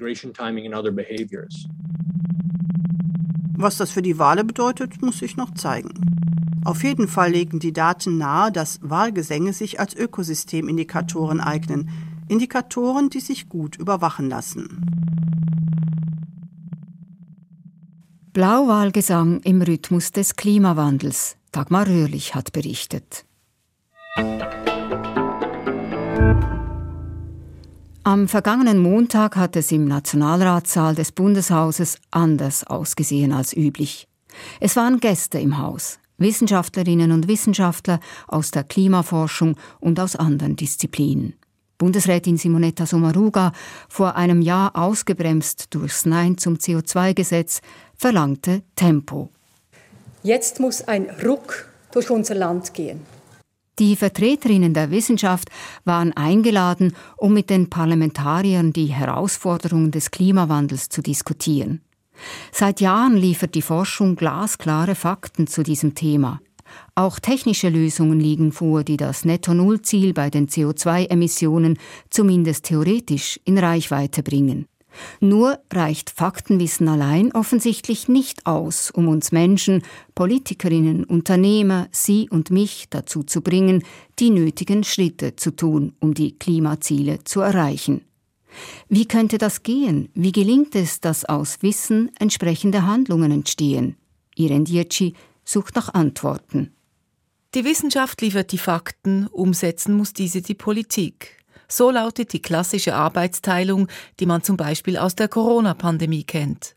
Was 3.55 3.77
das 3.77 3.91
für 3.91 4.03
die 4.03 4.19
Wale 4.19 4.45
bedeutet, 4.45 5.03
muss 5.03 5.19
sich 5.19 5.37
noch 5.37 5.55
zeigen. 5.55 5.91
Auf 6.65 6.85
jeden 6.85 7.09
Fall 7.09 7.33
legen 7.33 7.59
die 7.59 7.73
Daten 7.73 8.12
nahe, 8.18 8.53
dass 8.53 8.79
Wahlgesänge 8.83 9.53
sich 9.53 9.81
als 9.81 9.94
Ökosystemindikatoren 9.94 11.40
eignen, 11.40 11.90
Indikatoren, 12.29 13.11
die 13.11 13.20
sich 13.20 13.48
gut 13.48 13.77
überwachen 13.77 14.29
lassen. 14.29 14.87
Blauwalgesang 18.33 19.40
im 19.40 19.61
Rhythmus 19.61 20.12
des 20.12 20.37
Klimawandels. 20.37 21.37
Dagmar 21.51 21.87
Röhrlich 21.87 22.35
hat 22.35 22.53
berichtet. 22.53 23.27
Am 28.05 28.27
vergangenen 28.27 28.79
Montag 28.79 29.37
hat 29.37 29.55
es 29.55 29.70
im 29.70 29.85
Nationalratssaal 29.85 30.94
des 30.94 31.12
Bundeshauses 31.12 31.98
anders 32.11 32.66
ausgesehen 32.66 33.33
als 33.33 33.55
üblich. 33.55 34.09
Es 34.61 34.77
waren 34.77 34.98
Gäste 34.98 35.38
im 35.38 35.59
Haus. 35.59 35.98
Wissenschaftlerinnen 36.23 37.13
und 37.13 37.29
Wissenschaftler 37.29 38.01
aus 38.27 38.51
der 38.51 38.65
Klimaforschung 38.65 39.57
und 39.81 40.01
aus 40.01 40.17
anderen 40.17 40.57
Disziplinen. 40.57 41.35
Bundesrätin 41.79 42.37
Simonetta 42.37 42.87
Sommaruga, 42.87 43.53
vor 43.89 44.15
einem 44.15 44.41
Jahr 44.41 44.77
ausgebremst 44.77 45.75
durchs 45.75 46.07
Nein 46.07 46.39
zum 46.39 46.55
CO2-Gesetz, 46.55 47.61
verlangte 47.97 48.63
Tempo. 48.77 49.31
Jetzt 50.23 50.61
muss 50.61 50.83
ein 50.83 51.11
Ruck 51.25 51.69
durch 51.91 52.09
unser 52.11 52.37
Land 52.37 52.73
gehen. 52.75 53.01
Die 53.79 53.97
Vertreterinnen 53.97 54.75
der 54.75 54.91
Wissenschaft 54.91 55.49
waren 55.85 56.13
eingeladen, 56.13 56.95
um 57.17 57.33
mit 57.35 57.51
den 57.51 57.69
Parlamentariern 57.69 58.73
die 58.73 58.87
Herausforderungen 58.87 59.91
des 59.91 60.11
Klimawandels 60.11 60.89
zu 60.89 61.03
diskutieren. 61.03 61.81
Seit 62.53 62.81
Jahren 62.81 63.16
liefert 63.16 63.55
die 63.55 63.62
Forschung 63.62 64.16
glasklare 64.16 64.94
Fakten 64.94 65.46
zu 65.46 65.62
diesem 65.62 65.94
Thema. 65.94 66.40
Auch 66.94 67.18
technische 67.18 67.68
Lösungen 67.68 68.20
liegen 68.20 68.53
vor, 68.53 68.85
die 68.85 68.96
das 68.96 69.25
Netto-Null-Ziel 69.25 70.14
bei 70.14 70.31
den 70.31 70.48
CO2-Emissionen 70.48 71.79
zumindest 72.11 72.64
theoretisch 72.66 73.40
in 73.44 73.59
Reichweite 73.59 74.22
bringen. 74.22 74.66
Nur 75.20 75.59
reicht 75.72 76.11
Faktenwissen 76.11 76.87
allein 76.88 77.33
offensichtlich 77.33 78.09
nicht 78.09 78.46
aus, 78.46 78.90
um 78.90 79.09
uns 79.09 79.33
Menschen, 79.33 79.83
Politikerinnen, 80.14 81.05
Unternehmer, 81.05 81.88
Sie 81.92 82.29
und 82.29 82.51
mich 82.51 82.87
dazu 82.90 83.22
zu 83.22 83.40
bringen, 83.40 83.85
die 84.18 84.31
nötigen 84.31 84.85
Schritte 84.85 85.37
zu 85.37 85.57
tun, 85.57 85.94
um 86.01 86.12
die 86.12 86.38
Klimaziele 86.38 87.25
zu 87.25 87.40
erreichen. 87.40 88.03
Wie 88.88 89.07
könnte 89.07 89.38
das 89.38 89.62
gehen? 89.62 90.09
Wie 90.15 90.33
gelingt 90.33 90.75
es, 90.75 91.01
dass 91.01 91.25
aus 91.25 91.62
Wissen 91.62 92.11
entsprechende 92.19 92.87
Handlungen 92.87 93.33
entstehen? 93.33 93.97
Irene 94.35 94.65
Dietschi 94.65 95.15
sucht 95.45 95.75
nach 95.77 95.93
Antworten. 95.95 96.73
Die 97.55 97.65
Wissenschaft 97.65 98.21
liefert 98.23 98.53
die 98.53 98.59
Fakten, 98.59 99.27
umsetzen 99.27 99.95
muss 99.95 100.12
diese 100.15 100.41
die 100.41 100.55
Politik. 100.55 101.37
So 101.69 101.91
lautet 101.91 102.33
die 102.33 102.43
klassische 102.43 102.95
Arbeitsteilung, 102.95 103.88
die 104.21 104.27
man 104.27 104.43
zum 104.43 104.57
Beispiel 104.57 104.97
aus 104.97 105.15
der 105.15 105.29
Corona-Pandemie 105.29 106.25
kennt. 106.25 106.77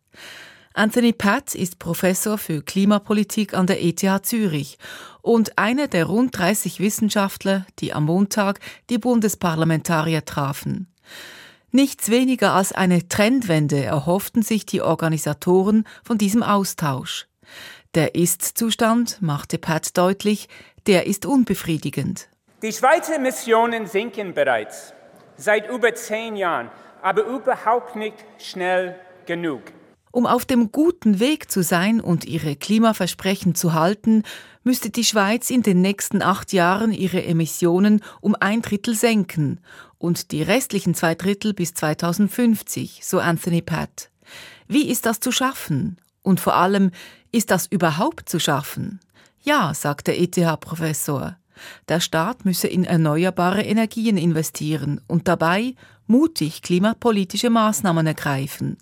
Anthony 0.74 1.14
Patt 1.14 1.56
ist 1.56 1.80
Professor 1.80 2.38
für 2.38 2.62
Klimapolitik 2.62 3.54
an 3.54 3.68
der 3.68 3.82
ETH 3.82 4.26
Zürich 4.26 4.78
und 5.22 5.58
einer 5.58 5.88
der 5.88 6.06
rund 6.06 6.38
30 6.38 6.82
Wissenschaftler, 6.82 7.66
die 7.80 7.94
am 7.94 8.06
Montag 8.06 8.60
die 8.90 8.98
Bundesparlamentarier 8.98 10.26
trafen. 10.26 10.88
Nichts 11.76 12.10
weniger 12.10 12.54
als 12.54 12.72
eine 12.72 13.10
Trendwende 13.10 13.84
erhofften 13.84 14.44
sich 14.44 14.66
die 14.66 14.82
Organisatoren 14.82 15.86
von 16.06 16.18
diesem 16.18 16.42
Austausch. 16.42 17.28
Der 17.96 18.16
Ist-Zustand, 18.16 19.22
machte 19.22 19.58
Pat 19.58 19.98
deutlich, 19.98 20.48
der 20.88 21.06
ist 21.06 21.26
unbefriedigend. 21.26 22.30
Die 22.62 22.72
Schweizer 22.72 23.20
Missionen 23.20 23.88
sinken 23.88 24.34
bereits 24.34 24.94
seit 25.36 25.70
über 25.70 25.94
zehn 25.94 26.38
Jahren, 26.38 26.70
aber 27.02 27.26
überhaupt 27.26 27.98
nicht 27.98 28.24
schnell 28.38 28.96
genug. 29.26 29.64
Um 30.14 30.26
auf 30.26 30.46
dem 30.46 30.72
guten 30.72 31.20
Weg 31.20 31.52
zu 31.52 31.62
sein 31.62 32.00
und 32.00 32.24
ihre 32.24 32.56
Klimaversprechen 32.56 33.54
zu 33.54 33.74
halten, 33.74 34.24
müsste 34.64 34.92
die 34.92 35.04
Schweiz 35.04 35.50
in 35.50 35.62
den 35.62 35.82
nächsten 35.82 36.22
acht 36.22 36.54
Jahren 36.54 36.94
ihre 36.94 37.22
Emissionen 37.22 38.02
um 38.22 38.34
ein 38.40 38.62
Drittel 38.62 38.96
senken 38.96 39.60
und 40.06 40.32
die 40.32 40.44
restlichen 40.44 40.94
zwei 40.94 41.16
Drittel 41.16 41.54
bis 41.54 41.74
2050, 41.74 43.02
so 43.04 43.20
Anthony 43.20 43.62
Patt. 43.62 44.12
Wie 44.68 44.88
ist 44.88 45.06
das 45.06 45.20
zu 45.20 45.32
schaffen? 45.32 45.98
Und 46.22 46.40
vor 46.40 46.56
allem, 46.56 46.92
ist 47.32 47.52
das 47.52 47.66
überhaupt 47.66 48.30
zu 48.30 48.40
schaffen? 48.40 49.00
Ja, 49.42 49.74
sagt 49.74 50.08
der 50.08 50.20
ETH-Professor. 50.20 51.38
Der 51.88 52.00
Staat 52.00 52.46
müsse 52.46 52.68
in 52.68 52.84
erneuerbare 52.84 53.64
Energien 53.64 54.18
investieren 54.18 55.02
und 55.08 55.28
dabei 55.28 55.76
mutig 56.08 56.62
klimapolitische 56.62 57.50
Maßnahmen 57.50 58.06
ergreifen. 58.06 58.78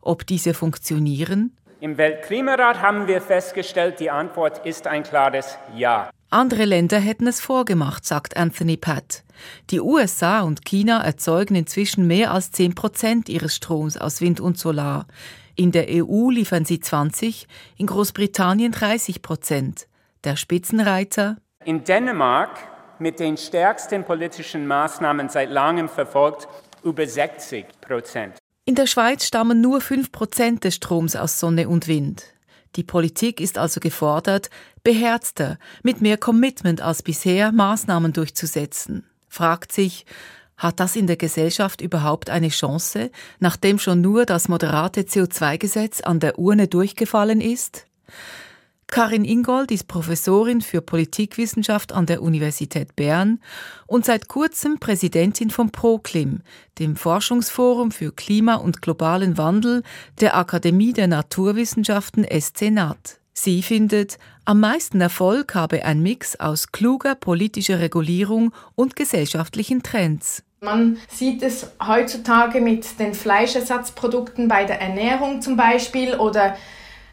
Ob 0.00 0.26
diese 0.26 0.54
funktionieren? 0.54 1.55
Im 1.80 1.98
Weltklimarat 1.98 2.80
haben 2.80 3.06
wir 3.06 3.20
festgestellt, 3.20 4.00
die 4.00 4.10
Antwort 4.10 4.64
ist 4.64 4.86
ein 4.86 5.02
klares 5.02 5.58
Ja. 5.74 6.10
Andere 6.30 6.64
Länder 6.64 6.98
hätten 6.98 7.26
es 7.26 7.40
vorgemacht, 7.40 8.06
sagt 8.06 8.36
Anthony 8.36 8.78
Patt. 8.78 9.24
Die 9.70 9.80
USA 9.80 10.40
und 10.40 10.64
China 10.64 11.02
erzeugen 11.02 11.54
inzwischen 11.54 12.06
mehr 12.06 12.32
als 12.32 12.50
10 12.50 12.74
Prozent 12.74 13.28
ihres 13.28 13.54
Stroms 13.54 13.98
aus 13.98 14.22
Wind 14.22 14.40
und 14.40 14.58
Solar. 14.58 15.06
In 15.54 15.70
der 15.70 15.86
EU 15.88 16.30
liefern 16.30 16.64
sie 16.64 16.80
20, 16.80 17.46
in 17.76 17.86
Großbritannien 17.86 18.72
30 18.72 19.20
Prozent. 19.20 19.86
Der 20.24 20.36
Spitzenreiter 20.36 21.36
in 21.64 21.84
Dänemark 21.84 22.58
mit 22.98 23.20
den 23.20 23.36
stärksten 23.36 24.04
politischen 24.04 24.66
Maßnahmen 24.66 25.28
seit 25.28 25.50
langem 25.50 25.88
verfolgt, 25.88 26.48
über 26.82 27.06
60 27.06 27.66
Prozent. 27.80 28.38
In 28.68 28.74
der 28.74 28.88
Schweiz 28.88 29.24
stammen 29.24 29.60
nur 29.60 29.80
5 29.80 30.10
Prozent 30.10 30.64
des 30.64 30.74
Stroms 30.74 31.14
aus 31.14 31.38
Sonne 31.38 31.68
und 31.68 31.86
Wind. 31.86 32.24
Die 32.74 32.82
Politik 32.82 33.40
ist 33.40 33.58
also 33.58 33.78
gefordert, 33.78 34.50
beherzter, 34.82 35.60
mit 35.84 36.00
mehr 36.00 36.16
Commitment 36.16 36.80
als 36.80 37.00
bisher 37.04 37.52
Maßnahmen 37.52 38.12
durchzusetzen. 38.12 39.04
Fragt 39.28 39.70
sich, 39.70 40.04
hat 40.56 40.80
das 40.80 40.96
in 40.96 41.06
der 41.06 41.16
Gesellschaft 41.16 41.80
überhaupt 41.80 42.28
eine 42.28 42.48
Chance, 42.48 43.12
nachdem 43.38 43.78
schon 43.78 44.00
nur 44.00 44.26
das 44.26 44.48
moderate 44.48 45.02
CO2-Gesetz 45.02 46.00
an 46.00 46.18
der 46.18 46.36
Urne 46.36 46.66
durchgefallen 46.66 47.40
ist? 47.40 47.86
Karin 48.88 49.24
Ingold 49.24 49.72
ist 49.72 49.88
Professorin 49.88 50.60
für 50.60 50.80
Politikwissenschaft 50.80 51.92
an 51.92 52.06
der 52.06 52.22
Universität 52.22 52.94
Bern 52.94 53.40
und 53.86 54.04
seit 54.04 54.28
kurzem 54.28 54.78
Präsidentin 54.78 55.50
von 55.50 55.70
ProKlim, 55.70 56.42
dem 56.78 56.96
Forschungsforum 56.96 57.90
für 57.90 58.12
Klima 58.12 58.54
und 58.54 58.82
globalen 58.82 59.36
Wandel 59.36 59.82
der 60.20 60.36
Akademie 60.36 60.92
der 60.92 61.08
Naturwissenschaften 61.08 62.24
SCNAT. 62.24 63.18
Sie 63.32 63.62
findet, 63.62 64.18
am 64.46 64.60
meisten 64.60 65.00
Erfolg 65.00 65.54
habe 65.54 65.84
ein 65.84 66.00
Mix 66.00 66.40
aus 66.40 66.72
kluger 66.72 67.16
politischer 67.16 67.80
Regulierung 67.80 68.54
und 68.76 68.96
gesellschaftlichen 68.96 69.82
Trends. 69.82 70.42
Man 70.62 70.96
sieht 71.08 71.42
es 71.42 71.70
heutzutage 71.86 72.62
mit 72.62 72.98
den 72.98 73.12
Fleischersatzprodukten 73.12 74.48
bei 74.48 74.64
der 74.64 74.80
Ernährung 74.80 75.42
zum 75.42 75.56
Beispiel 75.56 76.14
oder 76.14 76.56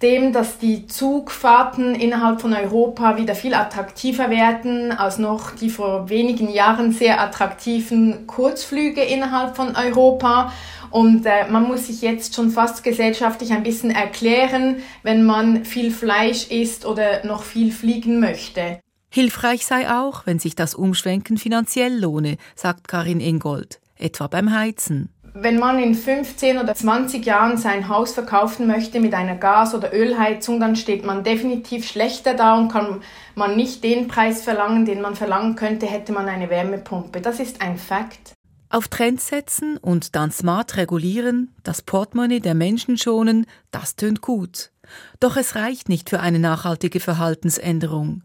dem, 0.04 0.34
dass 0.34 0.60
die 0.60 0.86
Zugfahrten 0.86 1.96
innerhalb 1.96 2.42
von 2.42 2.54
Europa 2.54 3.18
wieder 3.18 3.34
viel 3.34 3.54
attraktiver 3.54 4.30
werden 4.30 4.92
als 4.92 5.18
noch 5.18 5.52
die 5.52 5.70
vor 5.70 6.10
wenigen 6.10 6.52
Jahren 6.52 6.92
sehr 6.92 7.22
attraktiven 7.22 8.28
Kurzflüge 8.28 9.02
innerhalb 9.02 9.56
von 9.56 9.76
Europa. 9.76 10.52
Und 10.92 11.26
äh, 11.26 11.50
man 11.50 11.64
muss 11.64 11.88
sich 11.88 12.02
jetzt 12.02 12.36
schon 12.36 12.52
fast 12.52 12.84
gesellschaftlich 12.84 13.54
ein 13.54 13.64
bisschen 13.64 13.90
erklären, 13.90 14.78
wenn 15.02 15.26
man 15.26 15.66
viel 15.66 15.90
Fleisch 15.90 16.52
isst 16.52 16.86
oder 16.86 17.26
noch 17.26 17.42
viel 17.42 17.72
fliegen 17.72 18.20
möchte. 18.20 18.80
Hilfreich 19.10 19.66
sei 19.66 19.90
auch, 19.90 20.26
wenn 20.26 20.40
sich 20.40 20.56
das 20.56 20.76
Umschwenken 20.76 21.38
finanziell 21.38 21.98
lohne, 21.98 22.38
sagt 22.56 22.88
Karin 22.88 23.20
Ingold, 23.20 23.80
etwa 23.98 24.28
beim 24.28 24.52
Heizen. 24.52 25.13
Wenn 25.36 25.58
man 25.58 25.80
in 25.80 25.96
15 25.96 26.60
oder 26.60 26.76
20 26.76 27.26
Jahren 27.26 27.58
sein 27.58 27.88
Haus 27.88 28.14
verkaufen 28.14 28.68
möchte 28.68 29.00
mit 29.00 29.16
einer 29.16 29.36
Gas- 29.36 29.74
oder 29.74 29.92
Ölheizung, 29.92 30.60
dann 30.60 30.76
steht 30.76 31.04
man 31.04 31.24
definitiv 31.24 31.88
schlechter 31.88 32.36
da 32.36 32.56
und 32.56 32.72
kann 32.72 33.02
man 33.34 33.56
nicht 33.56 33.84
den 33.84 34.08
Preis 34.08 34.44
verlangen, 34.44 34.86
den 34.86 35.02
man 35.02 35.16
verlangen 35.16 35.56
könnte, 35.56 35.88
hätte 35.88 36.12
man 36.12 36.30
eine 36.30 36.52
Wärmepumpe. 36.52 37.20
Das 37.20 37.40
ist 37.40 37.64
ein 37.64 37.80
Fakt. 37.80 38.34
Auf 38.70 38.90
Trends 38.90 39.28
setzen 39.28 39.78
und 39.78 40.16
dann 40.16 40.32
smart 40.32 40.78
regulieren, 40.78 41.56
das 41.64 41.82
Portemonnaie 41.82 42.40
der 42.40 42.56
Menschen 42.56 43.00
schonen, 43.00 43.48
das 43.72 43.96
tönt 43.96 44.22
gut. 44.22 44.72
Doch 45.20 45.36
es 45.36 45.56
reicht 45.56 45.90
nicht 45.90 46.12
für 46.12 46.20
eine 46.20 46.40
nachhaltige 46.40 47.00
Verhaltensänderung. 47.00 48.22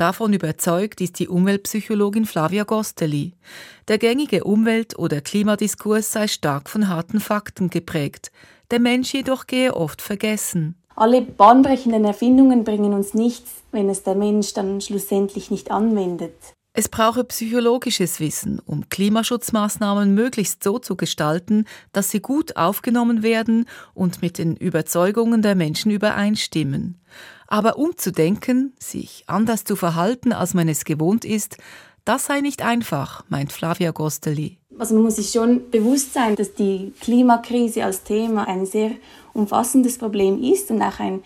Davon 0.00 0.32
überzeugt 0.32 1.02
ist 1.02 1.18
die 1.18 1.28
Umweltpsychologin 1.28 2.24
Flavia 2.24 2.64
Gosteli. 2.64 3.34
Der 3.86 3.98
gängige 3.98 4.44
Umwelt- 4.44 4.98
oder 4.98 5.20
Klimadiskurs 5.20 6.10
sei 6.10 6.26
stark 6.26 6.70
von 6.70 6.88
harten 6.88 7.20
Fakten 7.20 7.68
geprägt. 7.68 8.32
Der 8.70 8.80
Mensch 8.80 9.12
jedoch 9.12 9.46
gehe 9.46 9.76
oft 9.76 10.00
vergessen. 10.00 10.74
Alle 10.96 11.20
bahnbrechenden 11.20 12.06
Erfindungen 12.06 12.64
bringen 12.64 12.94
uns 12.94 13.12
nichts, 13.12 13.56
wenn 13.72 13.90
es 13.90 14.02
der 14.02 14.14
Mensch 14.14 14.54
dann 14.54 14.80
schlussendlich 14.80 15.50
nicht 15.50 15.70
anwendet. 15.70 16.32
Es 16.72 16.88
brauche 16.88 17.24
psychologisches 17.24 18.20
Wissen, 18.20 18.60
um 18.64 18.88
Klimaschutzmaßnahmen 18.88 20.14
möglichst 20.14 20.62
so 20.62 20.78
zu 20.78 20.96
gestalten, 20.96 21.66
dass 21.92 22.10
sie 22.10 22.20
gut 22.20 22.56
aufgenommen 22.56 23.22
werden 23.22 23.66
und 23.92 24.22
mit 24.22 24.38
den 24.38 24.56
Überzeugungen 24.56 25.42
der 25.42 25.56
Menschen 25.56 25.90
übereinstimmen. 25.90 26.96
Aber 27.50 27.78
umzudenken, 27.78 28.72
sich 28.78 29.24
anders 29.26 29.64
zu 29.64 29.74
verhalten, 29.74 30.32
als 30.32 30.54
man 30.54 30.68
es 30.68 30.84
gewohnt 30.84 31.24
ist, 31.24 31.58
das 32.04 32.26
sei 32.26 32.40
nicht 32.40 32.62
einfach, 32.62 33.24
meint 33.28 33.52
Flavia 33.52 33.90
Gosteli. 33.90 34.56
Also 34.78 34.94
man 34.94 35.02
muss 35.02 35.16
sich 35.16 35.32
schon 35.32 35.68
bewusst 35.70 36.14
sein, 36.14 36.36
dass 36.36 36.54
die 36.54 36.92
Klimakrise 37.00 37.84
als 37.84 38.04
Thema 38.04 38.46
ein 38.46 38.66
sehr 38.66 38.92
umfassendes 39.34 39.98
Problem 39.98 40.42
ist 40.42 40.70
und 40.70 40.80
auch 40.80 41.00
ein 41.00 41.22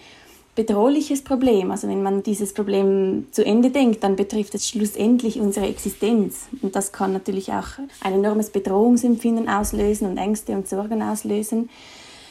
bedrohliches 0.54 1.22
Problem. 1.22 1.70
Also 1.70 1.88
wenn 1.88 2.02
man 2.02 2.22
dieses 2.22 2.54
Problem 2.54 3.26
zu 3.30 3.44
Ende 3.44 3.70
denkt, 3.70 4.02
dann 4.02 4.16
betrifft 4.16 4.54
es 4.54 4.66
schlussendlich 4.66 5.38
unsere 5.38 5.66
Existenz. 5.66 6.46
Und 6.62 6.74
das 6.74 6.90
kann 6.90 7.12
natürlich 7.12 7.52
auch 7.52 7.78
ein 8.00 8.14
enormes 8.14 8.50
Bedrohungsempfinden 8.50 9.48
auslösen 9.48 10.08
und 10.08 10.16
Ängste 10.16 10.52
und 10.52 10.68
Sorgen 10.68 11.02
auslösen, 11.02 11.68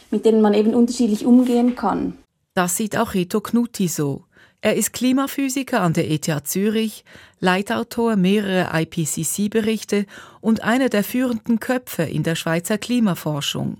mit 0.10 0.26
denen 0.26 0.42
man 0.42 0.56
eben 0.56 0.74
unterschiedlich 0.74 1.26
umgehen 1.26 1.76
kann. 1.76 2.18
Das 2.54 2.78
sieht 2.78 2.96
auch 2.98 3.16
Rito 3.16 3.42
Knutti 3.42 3.88
so. 3.88 4.26
Er 4.62 4.76
ist 4.76 4.94
Klimaphysiker 4.94 5.82
an 5.82 5.94
der 5.94 6.10
ETH 6.10 6.30
Zürich, 6.44 7.04
Leitautor 7.40 8.16
mehrerer 8.16 8.80
IPCC-Berichte 8.80 10.06
und 10.40 10.64
einer 10.64 10.90
der 10.90 11.04
führenden 11.04 11.60
Köpfe 11.60 12.04
in 12.04 12.22
der 12.22 12.36
Schweizer 12.36 12.78
Klimaforschung. 12.78 13.78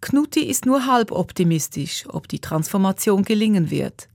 Knutti 0.00 0.40
ist 0.40 0.66
nur 0.66 0.86
halb 0.86 1.12
optimistisch, 1.12 2.04
ob 2.08 2.26
die 2.26 2.40
Transformation 2.40 3.22
gelingen 3.22 3.70
wird. 3.70 4.08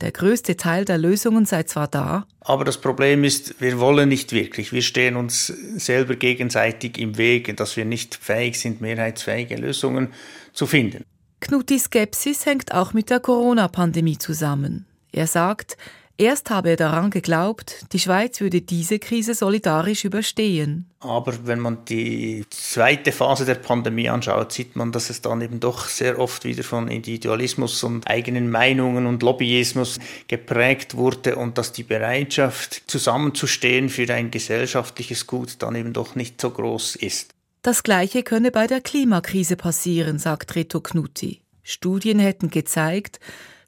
Der 0.00 0.10
größte 0.10 0.56
Teil 0.56 0.84
der 0.84 0.98
Lösungen 0.98 1.46
sei 1.46 1.62
zwar 1.62 1.86
da, 1.86 2.26
aber 2.40 2.64
das 2.64 2.80
Problem 2.80 3.22
ist, 3.22 3.60
wir 3.60 3.78
wollen 3.78 4.08
nicht 4.08 4.32
wirklich. 4.32 4.72
Wir 4.72 4.82
stehen 4.82 5.14
uns 5.14 5.46
selber 5.76 6.16
gegenseitig 6.16 6.98
im 6.98 7.18
Weg, 7.18 7.56
dass 7.56 7.76
wir 7.76 7.84
nicht 7.84 8.16
fähig 8.16 8.58
sind, 8.58 8.80
mehrheitsfähige 8.80 9.56
Lösungen 9.56 10.08
zu 10.52 10.66
finden. 10.66 11.04
Knutis 11.40 11.84
Skepsis 11.84 12.46
hängt 12.46 12.74
auch 12.74 12.92
mit 12.92 13.10
der 13.10 13.20
Corona-Pandemie 13.20 14.18
zusammen. 14.18 14.86
Er 15.12 15.26
sagt, 15.26 15.76
Erst 16.20 16.50
habe 16.50 16.70
er 16.70 16.76
daran 16.76 17.10
geglaubt, 17.10 17.84
die 17.92 18.00
Schweiz 18.00 18.40
würde 18.40 18.60
diese 18.60 18.98
Krise 18.98 19.34
solidarisch 19.34 20.04
überstehen. 20.04 20.90
Aber 20.98 21.46
wenn 21.46 21.60
man 21.60 21.84
die 21.84 22.44
zweite 22.50 23.12
Phase 23.12 23.44
der 23.44 23.54
Pandemie 23.54 24.08
anschaut, 24.08 24.50
sieht 24.50 24.74
man, 24.74 24.90
dass 24.90 25.10
es 25.10 25.22
dann 25.22 25.40
eben 25.42 25.60
doch 25.60 25.86
sehr 25.86 26.18
oft 26.18 26.44
wieder 26.44 26.64
von 26.64 26.88
Individualismus 26.88 27.84
und 27.84 28.10
eigenen 28.10 28.50
Meinungen 28.50 29.06
und 29.06 29.22
Lobbyismus 29.22 30.00
geprägt 30.26 30.96
wurde 30.96 31.36
und 31.36 31.56
dass 31.56 31.70
die 31.70 31.84
Bereitschaft, 31.84 32.82
zusammenzustehen 32.88 33.88
für 33.88 34.12
ein 34.12 34.32
gesellschaftliches 34.32 35.28
Gut, 35.28 35.62
dann 35.62 35.76
eben 35.76 35.92
doch 35.92 36.16
nicht 36.16 36.40
so 36.40 36.50
groß 36.50 36.96
ist. 36.96 37.32
Das 37.62 37.82
Gleiche 37.82 38.22
könne 38.22 38.52
bei 38.52 38.68
der 38.68 38.80
Klimakrise 38.80 39.56
passieren, 39.56 40.18
sagt 40.18 40.54
Reto 40.54 40.80
Knutti. 40.80 41.40
Studien 41.64 42.20
hätten 42.20 42.50
gezeigt, 42.50 43.18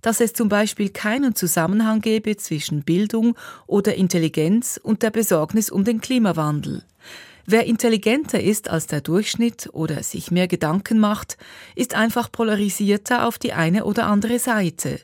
dass 0.01 0.21
es 0.21 0.33
zum 0.33 0.49
Beispiel 0.49 0.91
keinen 0.91 1.35
Zusammenhang 1.35 2.01
gebe 2.01 2.37
zwischen 2.37 2.83
Bildung 2.83 3.37
oder 3.67 3.97
Intelligenz 3.97 4.81
und 4.83 5.03
der 5.03 5.11
Besorgnis 5.11 5.71
um 5.71 5.85
den 5.85 6.01
Klimawandel. 6.01 6.85
Wer 7.47 7.67
intelligenter 7.67 8.41
ist 8.41 8.71
als 8.71 8.87
der 8.87 9.01
Durchschnitt 9.01 9.69
oder 9.73 10.03
sich 10.05 10.31
mehr 10.31 10.47
Gedanken 10.47 11.01
macht, 11.01 11.37
ist 11.75 11.95
einfach 11.95 12.31
polarisierter 12.31 13.27
auf 13.27 13.39
die 13.39 13.53
eine 13.53 13.85
oder 13.85 14.07
andere 14.07 14.39
Seite. 14.39 15.01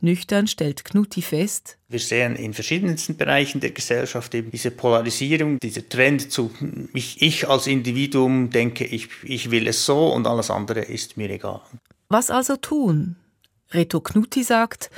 Nüchtern 0.00 0.46
stellt 0.46 0.84
Knutti 0.84 1.22
fest. 1.22 1.78
Wir 1.88 1.98
sehen 1.98 2.36
in 2.36 2.54
verschiedensten 2.54 3.16
Bereichen 3.16 3.60
der 3.60 3.70
Gesellschaft 3.70 4.34
eben 4.34 4.50
diese 4.50 4.70
Polarisierung, 4.70 5.58
dieser 5.58 5.88
Trend 5.88 6.30
zu 6.30 6.50
ich, 6.94 7.22
ich 7.22 7.48
als 7.48 7.66
Individuum 7.66 8.50
denke, 8.50 8.84
ich, 8.84 9.08
ich 9.22 9.50
will 9.50 9.66
es 9.66 9.84
so 9.84 10.12
und 10.12 10.26
alles 10.26 10.50
andere 10.50 10.80
ist 10.80 11.16
mir 11.16 11.30
egal. 11.30 11.60
Was 12.08 12.30
also 12.30 12.56
tun? 12.56 13.16
Reto 13.72 14.00
Knutti 14.00 14.42
sagt, 14.42 14.90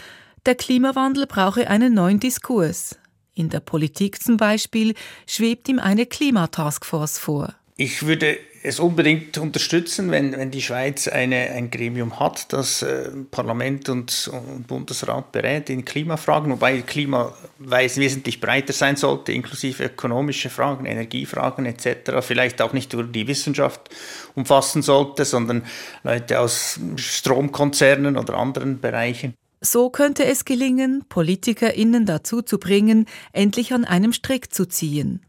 der 0.46 0.54
Klimawandel 0.54 1.26
brauche 1.26 1.68
einen 1.68 1.94
neuen 1.94 2.20
Diskurs. 2.20 2.96
In 3.34 3.48
der 3.48 3.60
Politik 3.60 4.22
zum 4.22 4.36
Beispiel 4.36 4.94
schwebt 5.26 5.68
ihm 5.68 5.78
eine 5.78 6.06
Klimataskforce 6.06 7.18
vor. 7.18 7.54
Ich 7.76 8.06
würde 8.06 8.38
es 8.62 8.78
unbedingt 8.78 9.38
unterstützen, 9.38 10.10
wenn, 10.10 10.32
wenn 10.32 10.50
die 10.50 10.60
Schweiz 10.60 11.08
eine, 11.08 11.50
ein 11.50 11.70
Gremium 11.70 12.20
hat, 12.20 12.52
das 12.52 12.82
äh, 12.82 13.10
Parlament 13.30 13.88
und, 13.88 14.30
und, 14.32 14.66
Bundesrat 14.66 15.32
berät 15.32 15.70
in 15.70 15.84
Klimafragen, 15.84 16.52
wobei 16.52 16.82
Klima 16.82 17.32
wesentlich 17.58 18.40
breiter 18.40 18.74
sein 18.74 18.96
sollte, 18.96 19.32
inklusive 19.32 19.84
ökonomische 19.84 20.50
Fragen, 20.50 20.84
Energiefragen 20.84 21.64
etc. 21.64 22.20
Vielleicht 22.20 22.60
auch 22.60 22.74
nicht 22.74 22.92
nur 22.92 23.04
die 23.04 23.26
Wissenschaft 23.28 23.88
umfassen 24.34 24.82
sollte, 24.82 25.24
sondern 25.24 25.64
Leute 26.02 26.40
aus 26.40 26.78
Stromkonzernen 26.96 28.18
oder 28.18 28.34
anderen 28.34 28.80
Bereichen. 28.80 29.34
So 29.62 29.90
könnte 29.90 30.24
es 30.24 30.44
gelingen, 30.44 31.04
PolitikerInnen 31.08 32.06
dazu 32.06 32.42
zu 32.42 32.58
bringen, 32.58 33.06
endlich 33.32 33.72
an 33.72 33.84
einem 33.84 34.12
Strick 34.12 34.52
zu 34.52 34.66
ziehen 34.66 35.20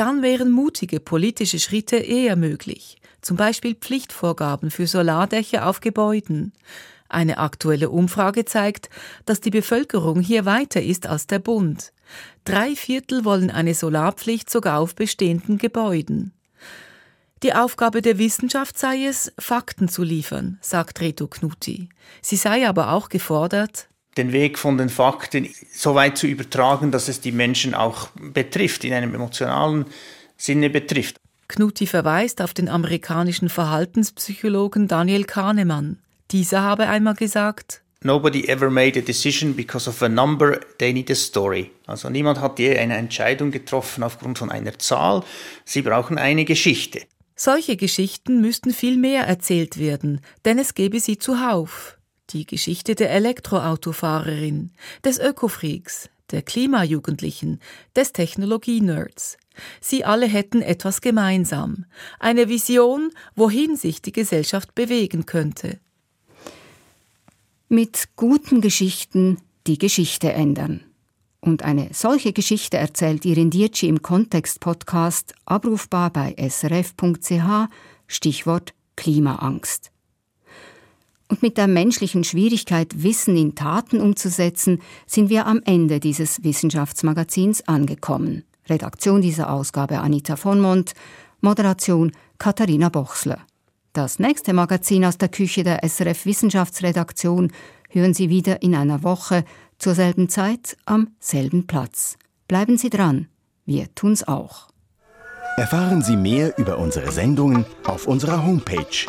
dann 0.00 0.22
wären 0.22 0.50
mutige 0.50 0.98
politische 0.98 1.58
Schritte 1.58 1.96
eher 1.96 2.34
möglich, 2.34 2.96
zum 3.20 3.36
Beispiel 3.36 3.74
Pflichtvorgaben 3.74 4.70
für 4.70 4.86
Solardächer 4.86 5.68
auf 5.68 5.80
Gebäuden. 5.80 6.54
Eine 7.10 7.36
aktuelle 7.36 7.90
Umfrage 7.90 8.46
zeigt, 8.46 8.88
dass 9.26 9.42
die 9.42 9.50
Bevölkerung 9.50 10.20
hier 10.20 10.46
weiter 10.46 10.82
ist 10.82 11.06
als 11.06 11.26
der 11.26 11.38
Bund. 11.38 11.92
Drei 12.44 12.76
Viertel 12.76 13.26
wollen 13.26 13.50
eine 13.50 13.74
Solarpflicht 13.74 14.48
sogar 14.48 14.80
auf 14.80 14.94
bestehenden 14.94 15.58
Gebäuden. 15.58 16.32
Die 17.42 17.52
Aufgabe 17.52 18.00
der 18.00 18.16
Wissenschaft 18.16 18.78
sei 18.78 19.04
es, 19.04 19.34
Fakten 19.38 19.90
zu 19.90 20.02
liefern, 20.02 20.58
sagt 20.62 21.02
Reto 21.02 21.26
Knutti. 21.26 21.90
Sie 22.22 22.36
sei 22.36 22.66
aber 22.66 22.92
auch 22.92 23.10
gefordert, 23.10 23.89
den 24.20 24.32
Weg 24.32 24.58
von 24.58 24.76
den 24.76 24.90
Fakten 24.90 25.48
so 25.72 25.94
weit 25.94 26.18
zu 26.18 26.26
übertragen, 26.26 26.90
dass 26.90 27.08
es 27.08 27.20
die 27.20 27.32
Menschen 27.32 27.74
auch 27.74 28.08
betrifft, 28.14 28.84
in 28.84 28.92
einem 28.92 29.14
emotionalen 29.14 29.86
Sinne 30.36 30.70
betrifft. 30.70 31.16
Knutti 31.48 31.86
verweist 31.86 32.42
auf 32.42 32.54
den 32.54 32.68
amerikanischen 32.68 33.48
Verhaltenspsychologen 33.48 34.86
Daniel 34.88 35.24
Kahnemann. 35.24 35.98
Dieser 36.30 36.62
habe 36.62 36.86
einmal 36.86 37.14
gesagt, 37.14 37.82
Nobody 38.02 38.48
ever 38.48 38.70
made 38.70 38.98
a 38.98 39.02
decision 39.02 39.54
because 39.54 39.88
of 39.88 40.02
a 40.02 40.08
number, 40.08 40.58
they 40.78 40.92
need 40.92 41.10
a 41.10 41.14
story. 41.14 41.70
Also 41.86 42.08
niemand 42.08 42.40
hat 42.40 42.58
je 42.58 42.78
eine 42.78 42.96
Entscheidung 42.96 43.50
getroffen 43.50 44.02
aufgrund 44.02 44.38
von 44.38 44.50
einer 44.50 44.78
Zahl, 44.78 45.22
sie 45.64 45.82
brauchen 45.82 46.16
eine 46.16 46.46
Geschichte. 46.46 47.02
Solche 47.36 47.76
Geschichten 47.76 48.40
müssten 48.40 48.72
viel 48.72 48.96
mehr 48.96 49.24
erzählt 49.24 49.78
werden, 49.78 50.20
denn 50.44 50.58
es 50.58 50.74
gäbe 50.74 51.00
sie 51.00 51.18
zuhauf 51.18 51.98
die 52.32 52.46
Geschichte 52.46 52.94
der 52.94 53.10
Elektroautofahrerin, 53.10 54.70
des 55.04 55.18
Ökofreaks, 55.18 56.08
der 56.30 56.42
Klimajugendlichen, 56.42 57.60
des 57.96 58.12
Technologie-Nerds. 58.12 59.36
Sie 59.80 60.04
alle 60.04 60.26
hätten 60.26 60.62
etwas 60.62 61.00
gemeinsam, 61.00 61.84
eine 62.18 62.48
Vision, 62.48 63.10
wohin 63.34 63.76
sich 63.76 64.00
die 64.00 64.12
Gesellschaft 64.12 64.74
bewegen 64.74 65.26
könnte. 65.26 65.78
Mit 67.68 68.08
guten 68.16 68.60
Geschichten 68.60 69.38
die 69.66 69.78
Geschichte 69.78 70.32
ändern. 70.32 70.84
Und 71.40 71.62
eine 71.62 71.88
solche 71.92 72.32
Geschichte 72.32 72.76
erzählt 72.76 73.24
Irin 73.24 73.50
Dietschi 73.50 73.88
im 73.88 74.02
Kontext-Podcast, 74.02 75.34
abrufbar 75.46 76.10
bei 76.10 76.34
srf.ch, 76.36 77.68
Stichwort 78.06 78.74
Klimaangst. 78.96 79.90
Und 81.30 81.42
mit 81.42 81.56
der 81.58 81.68
menschlichen 81.68 82.24
Schwierigkeit, 82.24 83.04
Wissen 83.04 83.36
in 83.36 83.54
Taten 83.54 84.00
umzusetzen, 84.00 84.82
sind 85.06 85.30
wir 85.30 85.46
am 85.46 85.62
Ende 85.64 86.00
dieses 86.00 86.42
Wissenschaftsmagazins 86.42 87.68
angekommen. 87.68 88.42
Redaktion 88.68 89.22
dieser 89.22 89.52
Ausgabe 89.52 90.00
Anita 90.00 90.34
von 90.34 90.60
Mont, 90.60 90.92
Moderation 91.40 92.10
Katharina 92.38 92.88
Bochsler. 92.88 93.38
Das 93.92 94.18
nächste 94.18 94.52
Magazin 94.52 95.04
aus 95.04 95.18
der 95.18 95.28
Küche 95.28 95.62
der 95.62 95.84
SRF 95.88 96.26
Wissenschaftsredaktion 96.26 97.52
hören 97.88 98.12
Sie 98.12 98.28
wieder 98.28 98.62
in 98.62 98.74
einer 98.74 99.04
Woche 99.04 99.44
zur 99.78 99.94
selben 99.94 100.28
Zeit 100.28 100.76
am 100.84 101.12
selben 101.20 101.68
Platz. 101.68 102.18
Bleiben 102.48 102.76
Sie 102.76 102.90
dran, 102.90 103.28
wir 103.66 103.86
tun's 103.94 104.26
auch. 104.26 104.68
Erfahren 105.56 106.02
Sie 106.02 106.16
mehr 106.16 106.58
über 106.58 106.78
unsere 106.78 107.12
Sendungen 107.12 107.64
auf 107.84 108.08
unserer 108.08 108.44
Homepage 108.44 109.06